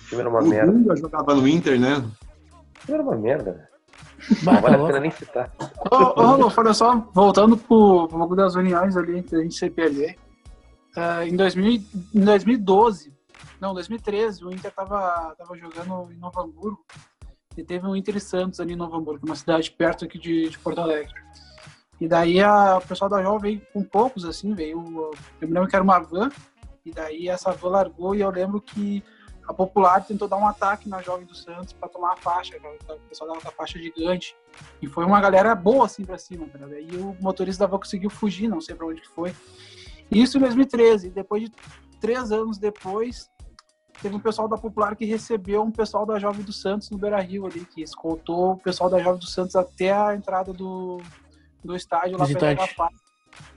[0.00, 0.72] O time era uma o merda.
[0.72, 1.96] Dunga jogava no Inter, né?
[1.96, 3.68] O time era uma merda,
[4.28, 4.86] Não tá vale a louco.
[4.88, 5.52] pena nem citar.
[5.90, 10.16] Ô, ô olha só, voltando pro, bagulho das uniões ali, antes da gente se perder.
[10.96, 11.82] Ah, em, 2000,
[12.14, 13.12] em 2012,
[13.60, 16.84] não, 2013, o Inter tava, tava jogando em Novo Hamburgo
[17.56, 20.48] e teve um Inter e Santos ali em Novo Hamburgo, uma cidade perto aqui de,
[20.48, 21.14] de Porto Alegre.
[22.00, 25.12] E daí a, o pessoal da Jovem veio com poucos, assim, veio.
[25.40, 26.28] Eu me lembro que era uma van,
[26.84, 29.02] e daí essa van largou e eu lembro que
[29.46, 32.76] a Popular tentou dar um ataque na Jovem do Santos para tomar a faixa, cara.
[32.96, 34.36] o pessoal dava a faixa gigante.
[34.80, 36.68] E foi uma galera boa assim pra cima, cara.
[36.68, 39.34] Daí o motorista da van conseguiu fugir, não sei pra onde que foi.
[40.10, 41.08] Isso em 2013.
[41.08, 41.52] E depois de
[42.00, 43.28] três anos depois,
[44.00, 47.20] teve um pessoal da Popular que recebeu um pessoal da Jovem do Santos no Beira
[47.20, 51.00] Rio ali, que escoltou o pessoal da Jovem do Santos até a entrada do,
[51.64, 52.62] do estádio lá pra Visitante.
[52.62, 53.02] a faixa.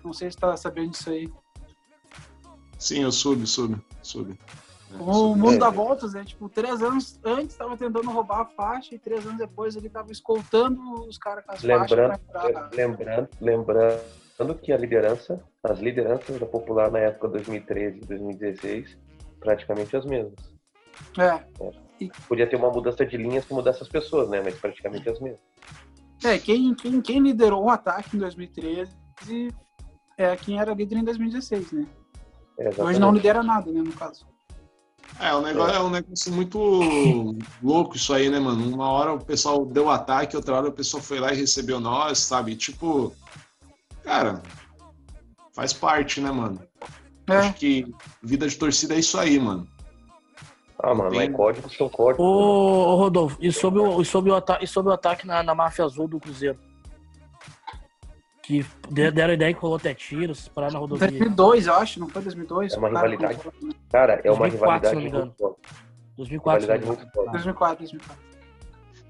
[0.04, 1.30] Não sei se tá sabendo disso aí.
[2.78, 4.38] Sim, eu soube, soube, soube.
[4.94, 5.40] É, O soube.
[5.40, 5.58] mundo É.
[5.58, 6.24] dá voltas, né?
[6.26, 10.12] Tipo, três anos antes tava tentando roubar a faixa e três anos depois ele tava
[10.12, 12.70] escoltando os caras com as Lembrando, faixas pra entrar.
[12.74, 18.98] lembrando, lembrando que a liderança, as lideranças da Popular na época 2013 e 2016,
[19.40, 20.36] praticamente as mesmas.
[21.18, 21.44] É.
[22.28, 24.42] Podia ter uma mudança de linhas que mudasse as pessoas, né?
[24.44, 25.42] Mas praticamente as mesmas.
[26.24, 28.92] É, quem, quem, quem liderou o ataque em 2013
[30.18, 31.86] é quem era líder em 2016, né?
[32.58, 34.26] É, Hoje não lidera nada, né, no caso.
[35.20, 35.78] É, o negócio é.
[35.78, 38.68] é um negócio muito louco isso aí, né, mano?
[38.68, 42.20] Uma hora o pessoal deu ataque, outra hora o pessoal foi lá e recebeu nós,
[42.20, 42.56] sabe?
[42.56, 43.14] Tipo,
[44.04, 44.42] cara,
[45.54, 46.60] faz parte, né, mano?
[47.28, 47.38] É.
[47.38, 47.86] Acho que
[48.22, 49.68] vida de torcida é isso aí, mano.
[50.78, 51.22] Ah, mano, Tem...
[51.22, 52.26] é código, são códigos.
[52.26, 55.42] Ô, ô, Rodolfo, e sobre o, e sobre o, ata e sobre o ataque na,
[55.42, 56.60] na máfia azul do Cruzeiro?
[58.46, 61.08] Que deram ideia que rolou até tiros, pararam na rodovia.
[61.08, 62.74] 2002, eu acho, não foi 2002?
[62.74, 63.40] É uma rivalidade.
[63.92, 65.62] Cara, é uma 2004, rivalidade muito forte.
[66.16, 66.62] 2004.
[66.62, 67.32] Rivalidade muito forte.
[67.32, 68.26] 2004, 2004.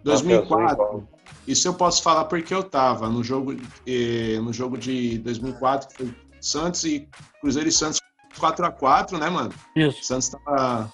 [0.06, 1.08] 2004.
[1.46, 5.96] Isso eu posso falar porque eu tava no jogo, eh, no jogo de 2004, que
[5.96, 7.10] foi Santos e
[7.42, 8.00] Cruzeiro e Santos
[8.40, 9.54] 4x4, né, mano?
[9.76, 10.02] Isso.
[10.02, 10.90] Santos tava.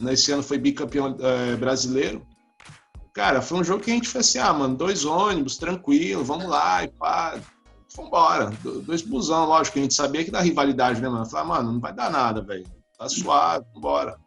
[0.00, 2.26] Nesse ano foi bicampeão eh, brasileiro.
[3.12, 6.46] Cara, foi um jogo que a gente fez assim, ah, mano, dois ônibus, tranquilo, vamos
[6.46, 7.38] lá e pá
[7.96, 8.50] vambora.
[8.84, 11.26] Dois busão, lógico, a gente sabia que dá rivalidade, né, mano?
[11.26, 12.66] Falei, mano, não vai dar nada, velho.
[12.98, 14.18] Tá suave, vambora.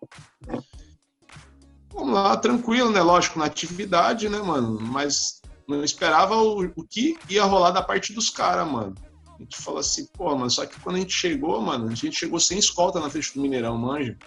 [1.94, 3.02] Vamos lá, tranquilo, né?
[3.02, 4.80] Lógico, na atividade, né, mano?
[4.80, 8.96] Mas não esperava o, o que ia rolar da parte dos caras, mano.
[9.38, 12.14] A gente falou assim, pô, mano, só que quando a gente chegou, mano, a gente
[12.14, 14.18] chegou sem escolta na frente do Mineirão, manja.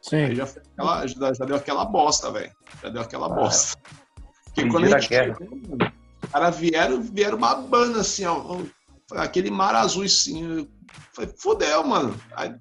[0.00, 0.16] Sim.
[0.16, 2.52] Aí já, aquela, já, já, deu aquela bosta, velho.
[2.82, 3.78] Já deu aquela ah, bosta.
[4.46, 5.92] Porque quando a gente chegou, mano,
[6.28, 8.58] cara vieram, vieram babando assim, ó.
[9.12, 10.68] Aquele mar azul assim.
[11.12, 12.14] Falei, fodeu, mano.
[12.34, 12.54] Aí,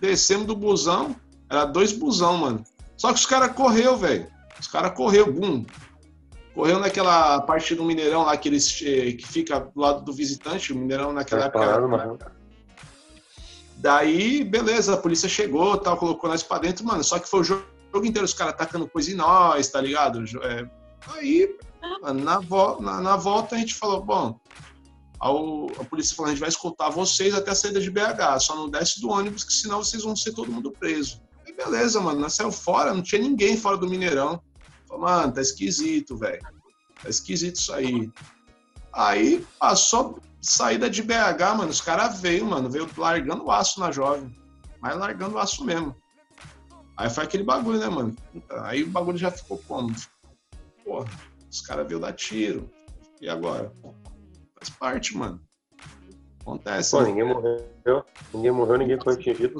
[0.00, 1.14] descemos do busão,
[1.50, 2.64] era dois busão, mano.
[2.96, 4.26] Só que os caras correu, velho.
[4.58, 5.64] Os caras correu, bum.
[6.54, 10.76] Correu naquela parte do Mineirão lá que eles que fica do lado do visitante, o
[10.76, 11.58] Mineirão naquela época.
[11.58, 12.18] Parado,
[13.76, 17.04] Daí, beleza, a polícia chegou, tal, colocou nós pra dentro, mano.
[17.04, 17.64] Só que foi o jogo,
[18.02, 20.24] inteiro os caras atacando coisa em nós, tá ligado?
[20.42, 20.68] É,
[21.14, 21.56] aí
[22.14, 24.38] na, vo na, na, volta a gente falou, bom,
[25.18, 28.54] ao, a polícia falou, a gente vai escoltar vocês até a saída de BH, só
[28.54, 31.20] não desce do ônibus, que senão vocês vão ser todo mundo preso.
[31.46, 34.40] E beleza, mano, nós saiu fora, não tinha ninguém fora do Mineirão.
[34.86, 36.42] Falei, mano, tá esquisito, velho.
[37.02, 38.10] Tá esquisito isso aí.
[38.92, 43.90] Aí passou saída de BH, mano, os caras veio, mano, veio largando o aço na
[43.90, 44.34] jovem.
[44.80, 45.94] Mas largando o aço mesmo.
[46.96, 48.16] Aí foi aquele bagulho, né, mano?
[48.62, 49.94] Aí o bagulho já ficou como?
[50.84, 51.08] Porra,
[51.50, 52.70] os caras veio dar tiro.
[53.20, 53.72] E agora?
[54.58, 55.40] Faz parte, mano.
[56.40, 56.90] Acontece.
[56.92, 57.08] Pô, né?
[57.08, 58.04] ninguém morreu.
[58.32, 59.58] Ninguém morreu, ninguém foi atingido.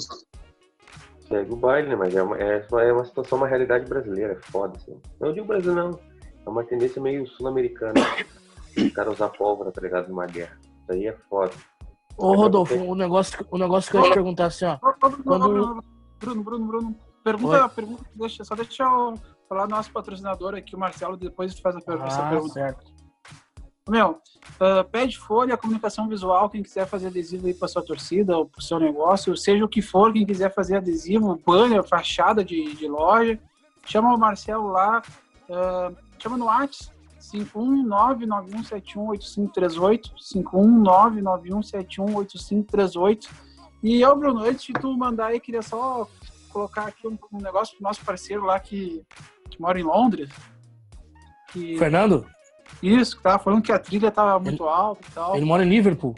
[1.28, 1.96] Segue o baile, né?
[1.96, 4.34] Mas é uma, é, é uma situação, uma realidade brasileira.
[4.34, 5.00] É foda, assim.
[5.20, 6.00] Não digo brasileiro, não.
[6.46, 8.00] É uma tendência meio sul-americana.
[8.76, 10.08] o cara usar pólvora, tá ligado?
[10.08, 10.58] Numa guerra.
[10.62, 11.52] Isso aí é foda.
[12.16, 14.78] Ô, Rodolfo, o negócio, o negócio que eu ia te perguntar assim, ó.
[15.22, 15.84] Quando...
[16.18, 16.96] Bruno, Bruno, Bruno.
[17.22, 19.14] Pergunta, pergunta deixa, só deixa eu
[19.48, 22.14] falar do nosso patrocinador aqui, o Marcelo, depois tu faz a pergunta.
[22.14, 22.52] Ah, pergunta.
[22.52, 22.98] certo.
[23.88, 28.44] Meu, uh, pede folha, comunicação visual, quem quiser fazer adesivo aí para sua torcida ou
[28.44, 32.74] para o seu negócio, seja o que for, quem quiser fazer adesivo, banner, fachada de,
[32.74, 33.40] de loja,
[33.86, 35.02] chama o Marcelo lá,
[35.48, 43.30] uh, chama no WhatsApp, 51991718538, 51991718538.
[43.82, 46.06] E eu, Bruno, antes de tu mandar aí, queria só
[46.48, 49.04] colocar aqui um, um negócio pro nosso parceiro lá que
[49.48, 50.30] que mora em Londres.
[51.52, 51.78] Que...
[51.78, 52.26] Fernando?
[52.82, 55.36] Isso, que tava falando que a trilha tava muito ele, alta e tal.
[55.36, 56.14] Ele mora em Liverpool.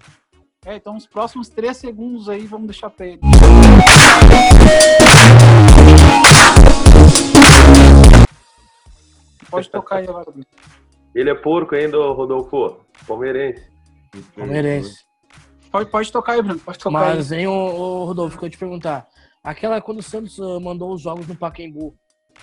[0.65, 3.21] É, então os próximos três segundos aí vamos deixar pra ele.
[9.51, 10.33] Pode tocar aí agora.
[11.15, 12.77] Ele é porco ainda, Rodolfo.
[13.07, 13.65] Palmeirense.
[14.37, 15.11] Palmeirense.
[15.71, 16.61] Pode, pode tocar aí, Bruno.
[16.61, 17.41] Pode tocar Mas, aí.
[17.41, 19.07] hein, o, Rodolfo, que eu te perguntar.
[19.43, 21.95] Aquela, quando o Santos uh, mandou os jogos no Pacaembu,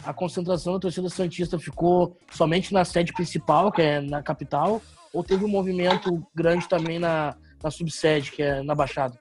[0.04, 4.82] a concentração da torcida Santista ficou somente na sede principal, que é na capital,
[5.14, 9.20] ou teve um movimento grande também na, na subsede, que é na Baixada?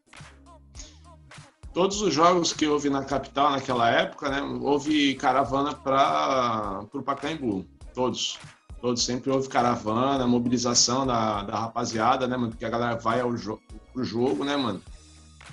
[1.73, 7.67] Todos os jogos que houve na capital naquela época, né, houve caravana para o Pacaembu.
[7.93, 8.39] Todos.
[8.81, 9.05] Todos.
[9.05, 12.51] Sempre houve caravana, mobilização da, da rapaziada, né, mano?
[12.51, 13.61] Porque a galera vai ao jo
[13.93, 14.81] pro jogo, né, mano?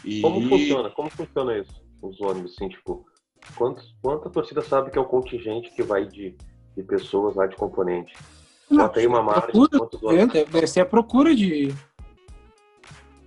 [0.04, 0.22] E...
[0.22, 0.90] Como funciona?
[0.92, 1.84] Como funciona isso?
[2.02, 3.06] Os ônibus, assim, tipo,
[3.56, 6.36] Quantos, quanta torcida sabe que é o contingente que vai de,
[6.76, 8.14] de pessoas lá de componente?
[8.70, 9.52] Não, aí uma margem.
[9.52, 11.74] Procura, é, deve ser a procura de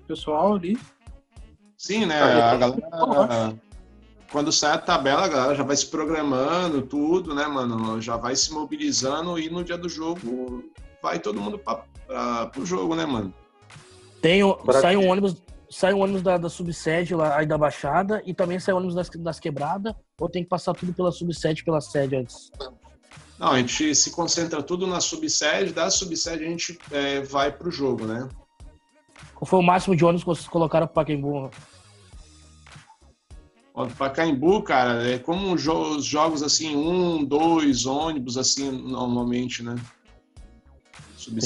[0.06, 0.78] pessoal ali.
[1.76, 2.22] Sim, né?
[2.22, 3.54] A é galera,
[4.30, 8.00] quando sai a tabela, a galera já vai se programando, tudo, né, mano?
[8.00, 10.64] Já vai se mobilizando e no dia do jogo
[11.02, 11.84] vai todo mundo para
[12.58, 13.32] o jogo, né, mano?
[14.20, 14.40] Tem,
[14.80, 15.36] sai um ônibus
[15.68, 18.94] sai o ônibus da, da subsede lá, aí da Baixada e também sai o ônibus
[18.94, 22.50] das, das quebradas ou tem que passar tudo pela subsede pela sede antes?
[23.38, 27.70] Não, a gente se concentra tudo na subsede, da subsede a gente é, vai pro
[27.70, 28.28] jogo, né?
[29.34, 31.50] Qual foi o máximo de ônibus que vocês colocaram pro Pacaembu?
[33.74, 35.62] Ó, Pacaembu, cara, é como os
[36.04, 39.76] jogos assim, um, dois ônibus, assim, normalmente, né?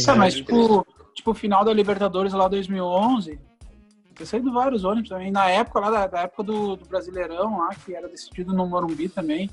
[0.06, 3.40] É, mas tipo, tipo, final da Libertadores lá 2011,
[4.20, 5.30] ter saído vários ônibus também.
[5.30, 9.08] Na época lá, da, da época do, do, Brasileirão lá, que era decidido no Morumbi
[9.08, 9.50] também.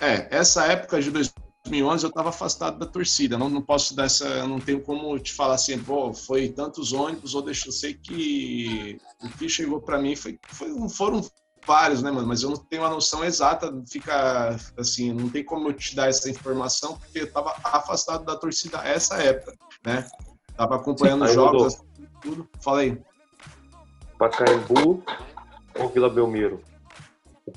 [0.00, 3.38] É, essa época de 2011 eu estava afastado da torcida.
[3.38, 7.34] Não, não posso dar essa, não tenho como te falar assim, pô, foi tantos ônibus
[7.34, 11.22] ou deixa eu sei que o que chegou para mim foi, foi, foram
[11.66, 12.28] vários, né, mano?
[12.28, 16.10] Mas eu não tenho a noção exata, fica assim, não tem como eu te dar
[16.10, 20.06] essa informação porque eu estava afastado da torcida essa época, né?
[20.54, 21.83] Tava acompanhando Sim, jogos,
[22.24, 22.48] tudo.
[22.60, 23.00] Fala aí.
[24.18, 25.04] Pacaembu
[25.78, 26.62] ou Vila Belmiro?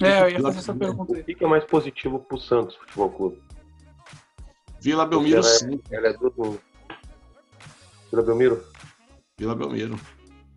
[0.01, 1.21] É, eu ia fazer essa pergunta aí.
[1.21, 3.43] O que é mais positivo pro Santos Futebol Clube?
[4.81, 5.81] Vila Belmiro, ela é, sim.
[5.89, 6.59] Ela é do...
[8.11, 8.63] Vila Belmiro?
[9.39, 9.99] Vila Belmiro.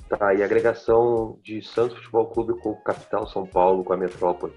[0.09, 3.97] Tá, e a agregação de Santos Futebol Clube com o capital São Paulo, com a
[3.97, 4.53] metrópole.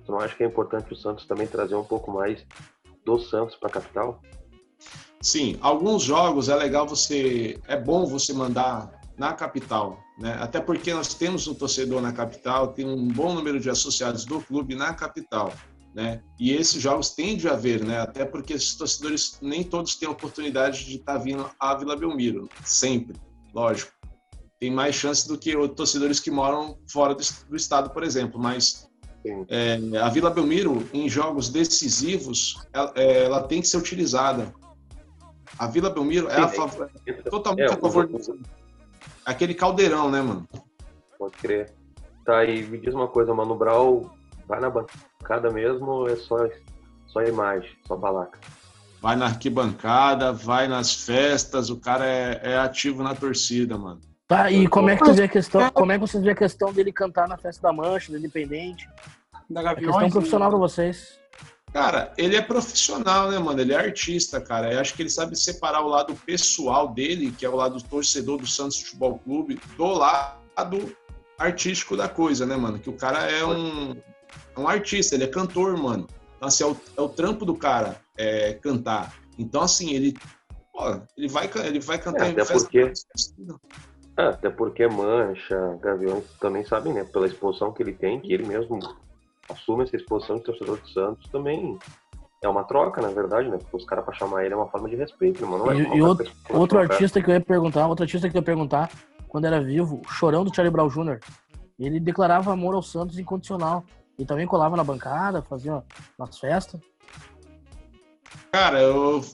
[0.00, 2.46] Você não acha que é importante o Santos também trazer um pouco mais
[3.04, 4.20] do Santos para a capital?
[5.20, 10.36] Sim, alguns jogos é legal você, é bom você mandar na capital, né?
[10.40, 14.40] Até porque nós temos um torcedor na capital, tem um bom número de associados do
[14.40, 15.52] clube na capital,
[15.94, 16.20] né?
[16.40, 18.00] E esses jogos tendem a haver, né?
[18.00, 21.96] Até porque esses torcedores nem todos têm a oportunidade de estar tá vindo à Vila
[21.96, 23.16] Belmiro, sempre,
[23.54, 23.92] lógico.
[24.58, 28.40] Tem mais chance do que os torcedores que moram fora do, do estado, por exemplo,
[28.40, 28.88] mas
[29.48, 34.52] é, a Vila Belmiro, em jogos decisivos, ela, é, ela tem que ser utilizada
[35.58, 38.40] a Vila Belmiro é, a favor, é totalmente é, a favor do
[39.24, 40.48] Aquele caldeirão, né, mano?
[41.18, 41.72] Pode crer.
[42.24, 44.14] Tá, e me diz uma coisa, Mano Brau,
[44.46, 46.36] vai na bancada mesmo ou é só,
[47.06, 48.38] só imagem, só balaca?
[49.00, 54.00] Vai na arquibancada, vai nas festas, o cara é, é ativo na torcida, mano.
[54.28, 56.34] Tá, e como é que tu vê a questão, como é que você vê a
[56.34, 58.88] questão dele cantar na festa da Mancha, do Independente?
[59.50, 61.18] Da Gaviões, a questão profissional para vocês.
[61.72, 63.58] Cara, ele é profissional, né, mano?
[63.60, 64.72] Ele é artista, cara.
[64.72, 68.38] Eu acho que ele sabe separar o lado pessoal dele, que é o lado torcedor
[68.38, 70.94] do Santos Futebol Clube, do lado
[71.38, 72.78] artístico da coisa, né, mano?
[72.78, 73.96] Que o cara é um,
[74.54, 76.06] é um artista, ele é cantor, mano.
[76.36, 79.16] Então, assim, é o, é o trampo do cara é, cantar.
[79.38, 80.14] Então, assim, ele,
[80.74, 82.54] ó, ele, vai, ele vai cantar é, em festa.
[82.54, 82.92] Porque...
[84.18, 87.02] É, até porque Mancha, Gaviões também sabem, né?
[87.02, 88.78] Pela exposição que ele tem, que ele mesmo
[89.48, 91.78] assume essa exposição de torcedor do Santos também
[92.42, 93.58] é uma troca, na verdade, né?
[93.58, 95.64] Porque os caras pra chamar ele é uma forma de respeito, mano.
[95.64, 98.40] Não é e, e outro, outro artista que eu ia perguntar, outro artista que eu
[98.40, 98.90] ia perguntar,
[99.28, 101.20] quando era vivo, o Chorão do Charlie Brown Jr.,
[101.78, 103.84] ele declarava amor ao Santos incondicional.
[104.18, 105.82] E também colava na bancada, fazia
[106.18, 106.80] umas festas.
[108.52, 109.24] Cara, eu.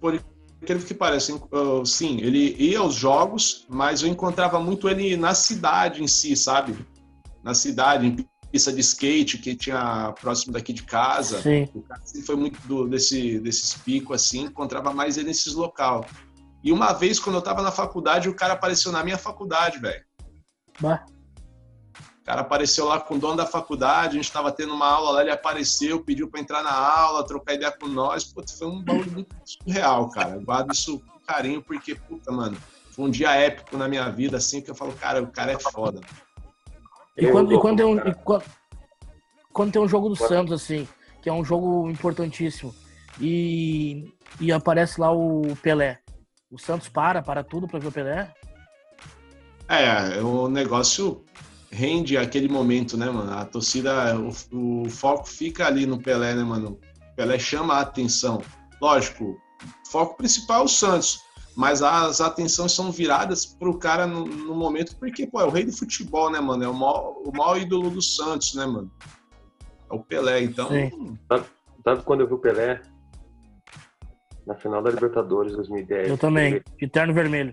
[0.00, 0.20] Por
[0.62, 5.34] aquilo que parece, eu, sim, ele ia aos jogos, mas eu encontrava muito ele na
[5.34, 6.74] cidade em si, sabe?
[7.42, 8.16] Na cidade, em
[8.54, 11.42] pista de skate que tinha próximo daqui de casa.
[11.42, 11.68] Sim.
[11.74, 16.06] O cara foi muito do, desse, desses picos assim, encontrava mais ele nesses local.
[16.62, 20.04] E uma vez, quando eu tava na faculdade, o cara apareceu na minha faculdade, velho.
[22.20, 25.10] O cara apareceu lá com o dono da faculdade, a gente estava tendo uma aula
[25.10, 28.22] lá, ele apareceu, pediu para entrar na aula, trocar ideia com nós.
[28.22, 30.36] Putz, foi um bagulho muito surreal, cara.
[30.36, 32.56] Eu guardo isso com carinho, porque, puta, mano,
[32.92, 35.58] foi um dia épico na minha vida, assim, que eu falo, cara, o cara é
[35.58, 36.00] foda.
[37.16, 38.44] E quando, e quando, tem um, e quando,
[39.52, 40.88] quando, tem um jogo do Santos, assim,
[41.22, 42.74] que é um jogo importantíssimo,
[43.20, 46.00] e, e aparece lá o Pelé,
[46.50, 48.32] o Santos para, para tudo para ver o Pelé?
[49.68, 51.24] É, o negócio
[51.70, 53.32] rende aquele momento, né, mano?
[53.32, 56.78] A torcida, o, o foco fica ali no Pelé, né, mano?
[57.12, 58.42] O Pelé chama a atenção.
[58.80, 61.20] Lógico, o foco principal é o Santos
[61.56, 65.64] mas as atenções são viradas pro cara no, no, momento, porque, pô, é o rei
[65.64, 66.64] do futebol, né, mano?
[66.64, 68.90] É o maior, o maior ídolo do Santos, né, mano?
[69.90, 70.68] É o Pelé, então.
[71.28, 71.44] Sabe,
[71.84, 72.82] sabe, quando eu vi o Pelé?
[74.46, 76.08] Na final da Libertadores 2010.
[76.08, 76.60] Eu também.
[76.80, 77.52] Eterno Vermelho.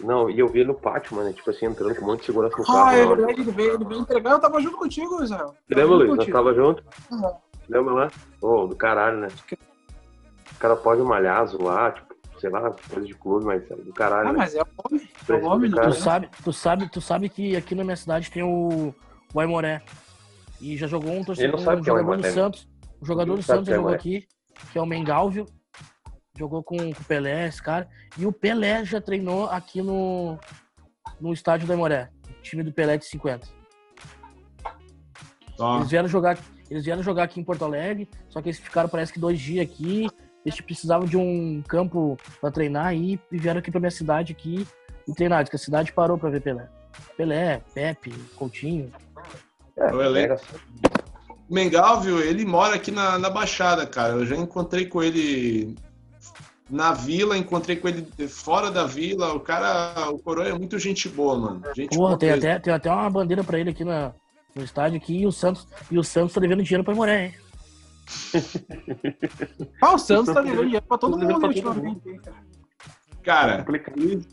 [0.00, 2.26] Não, e eu vi ele no pátio, mano, tipo assim, entrando com um monte de
[2.26, 2.78] segurança no carro.
[2.78, 5.54] Ah, é verdade, ele veio, ele veio entregar, eu tava junto contigo, Israel.
[5.68, 6.16] Lembra, Luiz?
[6.16, 6.84] Nós tava junto?
[7.10, 7.34] Uhum.
[7.68, 8.10] Lembra lá?
[8.40, 9.28] Ô, oh, do caralho, né?
[10.52, 12.09] O cara pode malhar, zoar, tipo,
[12.40, 14.28] sei lá, coisa de clube, mas do caralho.
[14.28, 14.38] Ah, né?
[14.38, 15.08] mas é o nome.
[15.28, 18.42] É o nome, Tu sabe, tu, sabe, tu sabe que aqui na minha cidade tem
[18.42, 18.94] o,
[19.32, 19.82] o Aimoré.
[20.60, 22.68] E já jogou um torcedor, um jogador do Santos.
[23.00, 24.26] O jogador do Santos jogou aqui,
[24.72, 25.46] que é o Mengalvio.
[26.38, 27.88] Jogou com, com o Pelé, esse cara.
[28.18, 30.38] E o Pelé já treinou aqui no,
[31.20, 32.10] no estádio do Aimoré.
[32.42, 33.46] Time do Pelé de 50.
[35.76, 36.38] Eles vieram jogar,
[36.70, 39.66] eles vieram jogar aqui em Porto Alegre, só que eles ficaram parece que dois dias
[39.66, 40.08] aqui,
[40.44, 44.66] eles precisavam de um campo para treinar e vieram aqui para minha cidade aqui
[45.06, 46.68] e treinaram, que a cidade parou para ver Pelé.
[47.16, 48.90] Pelé, Pepe, Coutinho,
[49.76, 50.36] É, O elenco.
[50.36, 50.60] pega-
[51.48, 54.12] Mengal, viu, ele mora aqui na, na Baixada, cara.
[54.12, 55.74] Eu já encontrei com ele
[56.68, 59.34] na vila, encontrei com ele fora da vila.
[59.34, 61.62] O cara, o Coroa é muito gente boa, mano.
[61.74, 62.44] Gente Porra, boa tem mesmo.
[62.46, 64.12] até, tem até uma bandeira pra ele aqui na,
[64.54, 67.34] no estádio aqui e o Santos, e o Santos tá devendo dinheiro pra Moré, hein?
[69.80, 72.20] Ah, o Santos tá devendo dinheiro pra todo mundo pra ultimamente, hein,
[73.22, 73.66] cara.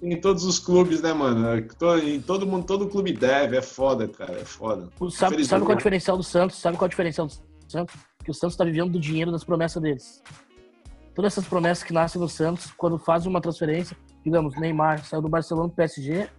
[0.01, 1.57] Em todos os clubes, né, mano?
[2.03, 4.89] Em todo mundo, todo clube deve, é foda, cara, é foda.
[4.99, 5.77] O- Sabe, sabe qual é o né?
[5.77, 6.57] diferencial do Santos?
[6.57, 7.33] Sabe qual é o diferencial do
[7.67, 7.95] Santos?
[8.23, 10.23] Que o Santos tá vivendo do dinheiro das promessas deles.
[11.13, 15.27] Todas essas promessas que nascem no Santos, quando fazem uma transferência, digamos, Neymar saiu do
[15.29, 16.29] Barcelona pro PSG,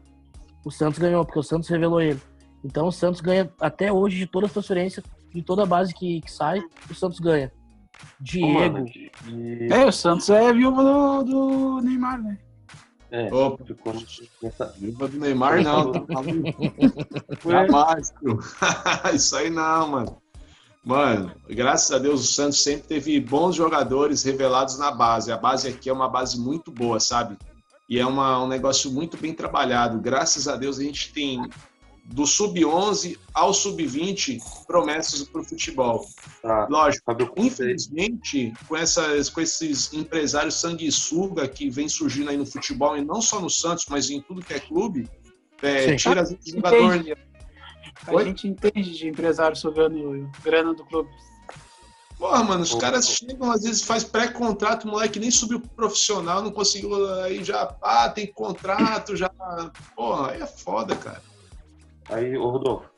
[0.64, 2.20] o Santos ganhou, porque o Santos revelou ele.
[2.64, 5.04] Então o Santos ganha até hoje de todas as transferências,
[5.34, 6.60] de toda a base que, que sai,
[6.90, 7.50] o Santos ganha.
[8.20, 8.86] Diego, mano,
[9.70, 12.38] É, o Santos é viúva do, do Neymar, né?
[13.10, 13.64] é, Opa.
[13.64, 13.94] ficou
[14.42, 15.92] nessa- Viva do Neymar, não.
[15.92, 16.00] Tá?
[17.44, 18.38] Jamais, tio.
[19.14, 20.16] Isso aí não, mano.
[20.84, 25.30] Mano, graças a Deus o Santos sempre teve bons jogadores revelados na base.
[25.32, 27.36] A base aqui é uma base muito boa, sabe?
[27.90, 29.98] E é uma- um negócio muito bem trabalhado.
[30.00, 31.42] Graças a Deus a gente tem
[32.08, 36.06] do sub-11 ao sub-20 promessas para o futebol.
[36.42, 37.16] tá, Lógico, aí.
[37.36, 43.20] Infelizmente, com, essas, com esses empresários sanguessuga que vem surgindo aí no futebol, e não
[43.20, 45.08] só no Santos, mas em tudo que é clube,
[45.62, 47.14] é, tira as jogadores.
[48.06, 48.24] A Oi?
[48.24, 51.10] gente entende de empresário sugando grana do clube.
[52.16, 53.26] Porra, mano, os Pô, caras pô.
[53.26, 57.76] chegam, às vezes faz pré-contrato, o moleque nem subiu pro profissional, não conseguiu, aí já,
[57.82, 59.30] ah, tem contrato, já.
[59.94, 61.27] Porra, aí é foda, cara.
[62.10, 62.88] Aí, ô Rodolfo.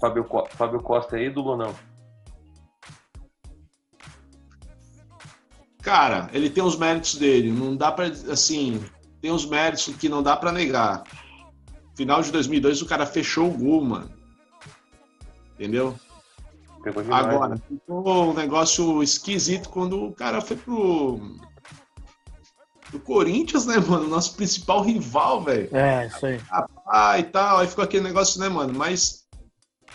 [0.00, 1.74] Fábio, Co- Fábio Costa é ídolo ou não?
[5.82, 8.84] Cara, ele tem os méritos dele, não dá pra, assim,
[9.20, 11.02] tem os méritos que não dá pra negar.
[11.96, 14.10] Final de 2002 o cara fechou o gol, mano.
[15.54, 15.98] Entendeu?
[16.84, 17.26] Demais.
[17.26, 17.60] Agora, né?
[17.68, 21.20] ficou um negócio esquisito quando o cara foi pro.
[22.90, 24.08] pro Corinthians, né, mano?
[24.08, 25.68] Nosso principal rival, velho.
[25.76, 26.40] é, isso aí.
[26.86, 27.58] Ah, e tal.
[27.58, 28.72] Aí ficou aquele negócio, né, mano?
[28.74, 29.22] Mas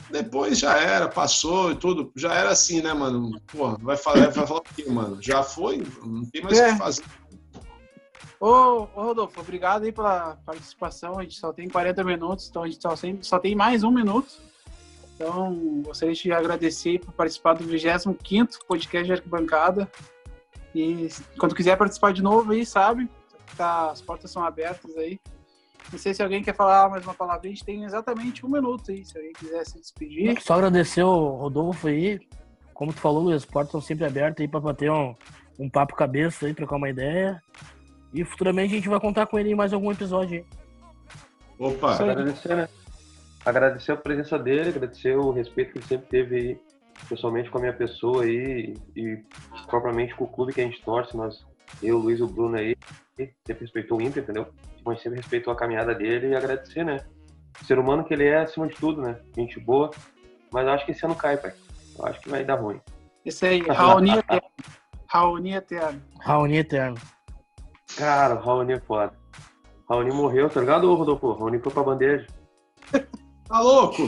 [0.09, 2.11] depois já era, passou e tudo.
[2.15, 3.39] Já era assim, né, mano?
[3.47, 5.21] Pô, vai falar, vai falar o quê, mano?
[5.21, 5.83] Já foi?
[6.03, 6.71] Não tem mais o É.
[6.73, 7.03] que fazer.
[8.39, 11.17] Ô, ô, Rodolfo, obrigado aí pela participação.
[11.17, 13.89] A gente só tem 40 minutos, então a gente só, tem- só tem mais um
[13.91, 14.31] minuto.
[15.15, 18.15] Então, gostaria de agradecer por participar do 25
[18.67, 19.91] podcast de Arquibancada.
[20.75, 21.09] E
[21.39, 23.09] quando quiser participar de novo aí, sabe?
[23.57, 25.19] Tá, as portas são abertas aí.
[25.91, 27.45] Não sei se alguém quer falar mais uma palavra.
[27.45, 30.41] A gente tem exatamente um minuto aí, se alguém quiser se despedir.
[30.41, 32.19] Só agradecer o Rodolfo aí.
[32.73, 35.15] Como tu falou, Luiz, as portas estão sempre abertas aí pra bater um,
[35.57, 37.41] um papo cabeça aí, trocar uma ideia.
[38.13, 40.45] E futuramente a gente vai contar com ele em mais algum episódio aí.
[41.57, 41.95] Opa.
[41.95, 42.69] Agradecer, né?
[43.45, 46.59] Agradecer a presença dele, agradecer o respeito que ele sempre teve aí,
[47.07, 49.19] pessoalmente com a minha pessoa aí e
[49.67, 51.15] propriamente com o clube que a gente torce.
[51.15, 51.45] Nós,
[51.81, 52.75] eu, o Luiz e o Bruno aí,
[53.15, 54.47] sempre respeitou o Inter, entendeu?
[54.93, 57.05] Gente sempre respeitou a caminhada dele e agradecer, né?
[57.61, 59.19] O ser humano que ele é acima de tudo, né?
[59.35, 59.91] Gente boa.
[60.51, 61.53] Mas eu acho que esse ano cai, pai.
[61.97, 62.79] Eu acho que vai dar ruim.
[63.25, 64.47] Isso aí, Raoni Eterno.
[65.07, 66.01] Raoni Eterno.
[66.19, 66.97] Raoni Eterno.
[67.97, 69.13] Cara, o Raoni é foda.
[69.89, 71.33] Raoni morreu, tá ligado, Rodolfo?
[71.33, 72.27] Raoni foi pra bandeja.
[72.91, 74.03] tá louco?